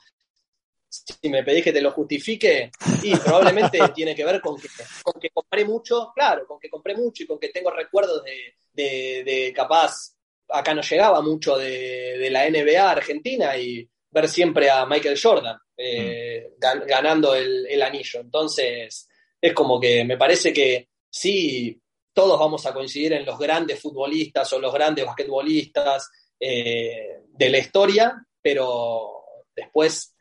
[0.88, 2.70] si me pedís que te lo justifique,
[3.02, 4.68] y probablemente tiene que ver con que,
[5.02, 8.56] con que compré mucho, claro, con que compré mucho y con que tengo recuerdos de,
[8.72, 10.14] de, de capaz,
[10.48, 15.58] acá no llegaba mucho de, de, la NBA Argentina y ver siempre a Michael Jordan
[15.76, 16.60] eh, mm.
[16.60, 18.20] gan, ganando el, el anillo.
[18.20, 19.08] Entonces,
[19.40, 21.80] es como que me parece que sí,
[22.12, 26.10] todos vamos a coincidir en los grandes futbolistas o los grandes basquetbolistas
[26.40, 29.22] eh, de la historia, pero
[29.54, 30.14] después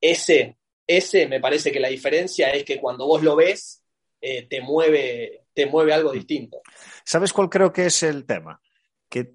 [0.00, 0.56] ese,
[0.86, 3.82] ese me parece que la diferencia es que cuando vos lo ves,
[4.20, 6.62] eh, te, mueve, te mueve algo distinto.
[7.04, 8.60] ¿Sabes cuál creo que es el tema?
[9.08, 9.32] Que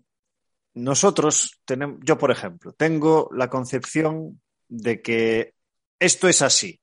[0.76, 5.54] nosotros tenemos, yo por ejemplo, tengo la concepción de que
[6.00, 6.80] esto es así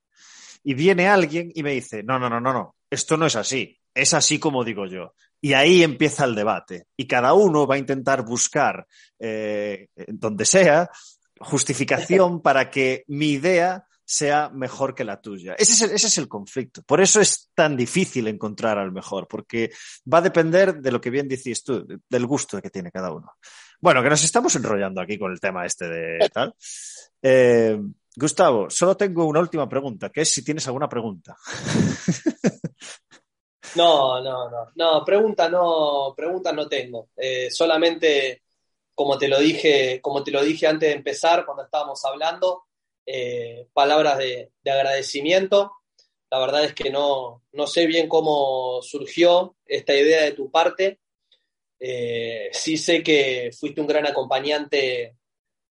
[0.65, 3.79] y viene alguien y me dice, no, no, no, no, no, esto no es así,
[3.95, 5.15] es así como digo yo.
[5.41, 6.87] Y ahí empieza el debate.
[6.97, 8.87] Y cada uno va a intentar buscar,
[9.19, 10.91] eh, donde sea,
[11.39, 15.55] justificación para que mi idea sea mejor que la tuya.
[15.59, 16.83] Ese es, el, ese es, el, conflicto.
[16.83, 19.71] Por eso es tan difícil encontrar al mejor, porque
[20.13, 23.33] va a depender de lo que bien decís tú, del gusto que tiene cada uno.
[23.81, 26.55] Bueno, que nos estamos enrollando aquí con el tema este de tal.
[27.23, 27.79] Eh,
[28.17, 31.37] Gustavo, solo tengo una última pregunta, que es si tienes alguna pregunta.
[33.75, 37.09] No, no, no, no, pregunta no, pregunta no tengo.
[37.17, 38.43] Eh, solamente,
[38.95, 42.67] como te lo dije, como te lo dije antes de empezar, cuando estábamos hablando,
[43.05, 45.73] eh, palabras de, agradecimiento.
[46.31, 51.01] La verdad es que no, no, sé bien cómo surgió esta idea de tu parte.
[51.81, 55.17] Eh, sí sé que fuiste un gran acompañante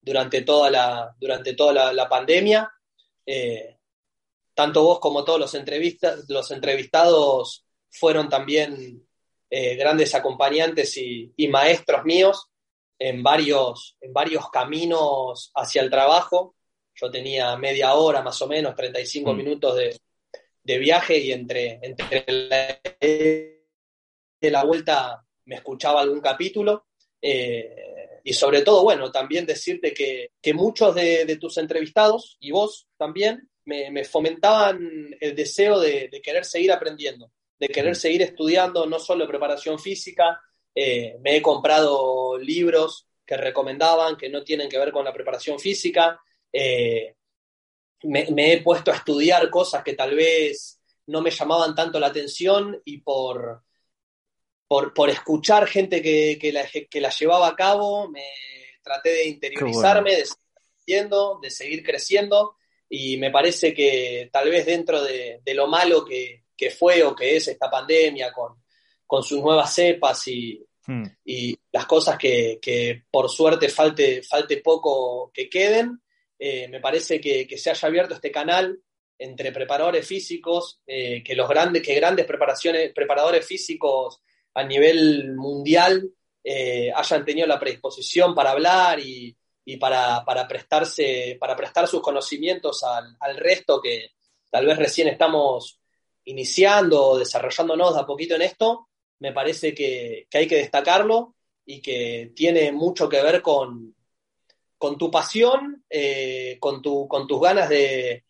[0.04, 2.70] durante toda la, durante toda la, pandemia.
[3.26, 3.78] Eh,
[4.54, 9.06] tanto vos como todos los, entrevistas, los entrevistados fueron también
[9.50, 12.50] grandes acompañantes y, y, maestros míos
[12.98, 16.56] en varios, en varios caminos hacia el trabajo.
[16.94, 19.36] Yo tenía media hora más o menos, 35 mm.
[19.36, 20.00] minutos de,
[20.62, 26.86] de, viaje y entre, entre la, de la vuelta me escuchaba algún capítulo.
[27.20, 27.93] Eh,
[28.24, 32.88] y sobre todo, bueno, también decirte que, que muchos de, de, tus entrevistados y vos
[32.96, 38.86] también me, me fomentaban el deseo de, de, querer seguir aprendiendo, de querer seguir estudiando
[38.86, 40.40] no solo preparación física,
[40.74, 45.58] eh, me he comprado libros que recomendaban que no tienen que ver con la preparación
[45.58, 46.20] física.
[46.52, 47.14] Eh,
[48.02, 52.80] me, he puesto a estudiar cosas que tal vez no me llamaban tanto la atención
[52.84, 53.62] y por,
[54.94, 58.24] por, escuchar gente que, que, la, llevaba a cabo, me
[58.82, 61.08] traté de interiorizarme, de seguir
[61.40, 62.56] de seguir creciendo
[62.88, 67.36] y me parece que tal vez dentro de, lo malo que, que, fue o que
[67.36, 68.62] es esta pandemia con,
[69.06, 71.04] con sus nuevas cepas y, hmm.
[71.24, 76.02] y las cosas que, que, por suerte falte, falte poco que queden,
[76.38, 78.78] eh, me parece que, que, se haya abierto este canal
[79.18, 84.20] entre preparadores físicos, eh, que los grandes, que grandes preparaciones, preparadores físicos
[84.54, 86.10] a nivel mundial
[86.42, 92.02] eh, hayan tenido la predisposición para hablar y, y para, para, prestarse, para prestar sus
[92.02, 94.10] conocimientos al, al resto que
[94.50, 95.80] tal vez recién estamos
[96.24, 98.88] iniciando o desarrollándonos de a poquito en esto,
[99.20, 101.34] me parece que, hay que destacarlo
[101.64, 103.94] y que tiene mucho que ver con,
[104.76, 108.24] con tu pasión, eh, con, tu, con tus ganas de,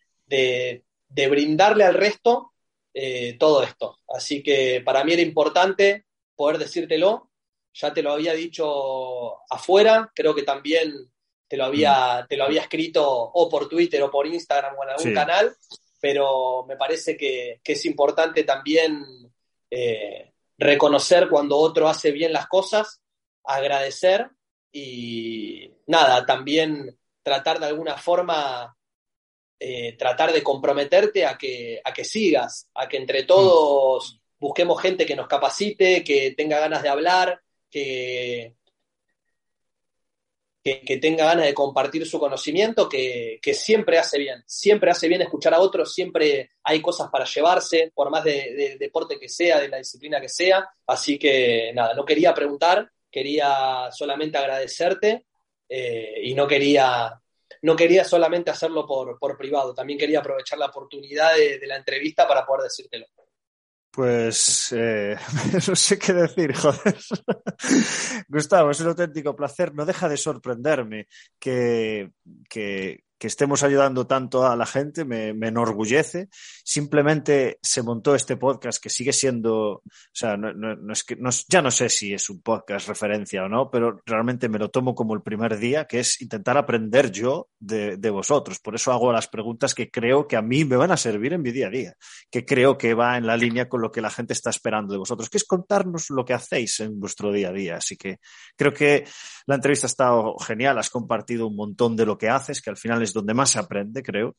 [1.08, 2.52] brindarle al resto
[2.92, 4.00] eh, todo esto.
[4.08, 6.04] Así que para mí era importante
[6.34, 7.30] poder decírtelo.
[7.74, 11.10] Ya te lo había dicho afuera, creo que también
[11.48, 12.28] te lo había, mm.
[12.28, 15.56] te lo había escrito o por Twitter o por Instagram o en algún canal,
[16.00, 19.04] pero me parece que, es importante también
[19.70, 23.00] eh, reconocer cuando otro hace bien las cosas,
[23.44, 24.30] agradecer
[24.72, 28.76] y nada, también tratar de alguna forma,
[29.58, 35.06] eh, tratar de comprometerte a que, a que sigas, a que entre todos busquemos gente
[35.06, 37.40] que nos capacite, que tenga ganas de hablar,
[37.70, 38.56] que,
[40.62, 45.54] que, tenga ganas de compartir su conocimiento, que, siempre hace bien, siempre hace bien escuchar
[45.54, 49.78] a otros, siempre hay cosas para llevarse, por más de, deporte que sea, de la
[49.78, 50.68] disciplina que sea.
[50.86, 55.24] Así que nada, no quería preguntar, quería solamente agradecerte
[55.66, 57.18] eh, y no quería,
[57.62, 61.76] no quería solamente hacerlo por, por privado, también quería aprovechar la oportunidad de, de la
[61.76, 63.06] entrevista para poder decírtelo.
[63.94, 65.16] Pues eh,
[65.68, 66.96] no sé qué decir, joder.
[68.28, 69.72] Gustavo, es un auténtico placer.
[69.72, 71.06] No deja de sorprenderme
[71.38, 72.10] que,
[72.48, 76.28] que, que estemos ayudando tanto a la gente, me, enorgullece.
[76.64, 81.16] Simplemente se montó este podcast que sigue siendo, o sea, no, no, no es que,
[81.48, 84.94] ya no sé si es un podcast referencia o no, pero realmente me lo tomo
[84.94, 88.58] como el primer día, que es intentar aprender yo de, de, vosotros.
[88.58, 91.42] Por eso hago las preguntas que creo que a mí me van a servir en
[91.42, 91.94] mi día a día,
[92.30, 94.98] que creo que va en la línea con lo que la gente está esperando de
[94.98, 97.76] vosotros, que es contarnos lo que hacéis en vuestro día a día.
[97.76, 98.18] Así que
[98.56, 99.04] creo que
[99.46, 102.76] la entrevista ha estado genial, has compartido un montón de lo que haces, que al
[102.76, 104.36] final es donde más se aprende, creo,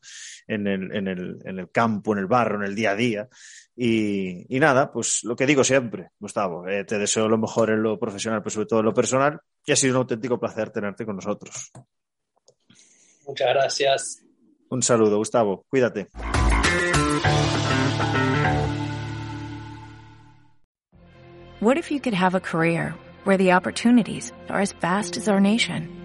[0.47, 3.27] en el, en el, en el campo, en el barro, en el día a día.
[3.75, 7.83] Y, y nada, pues lo que digo siempre, Gustavo, eh, te deseo lo mejor en
[7.83, 11.05] lo profesional, pero sobre todo en lo personal, y ha sido un auténtico placer tenerte
[11.05, 11.71] con nosotros.
[13.27, 14.23] Muchas gracias.
[14.69, 15.65] Un saludo, Gustavo.
[15.69, 16.09] Cuídate.
[21.61, 22.93] What if you could have a career
[23.23, 26.04] where the opportunities are as vast as our nation?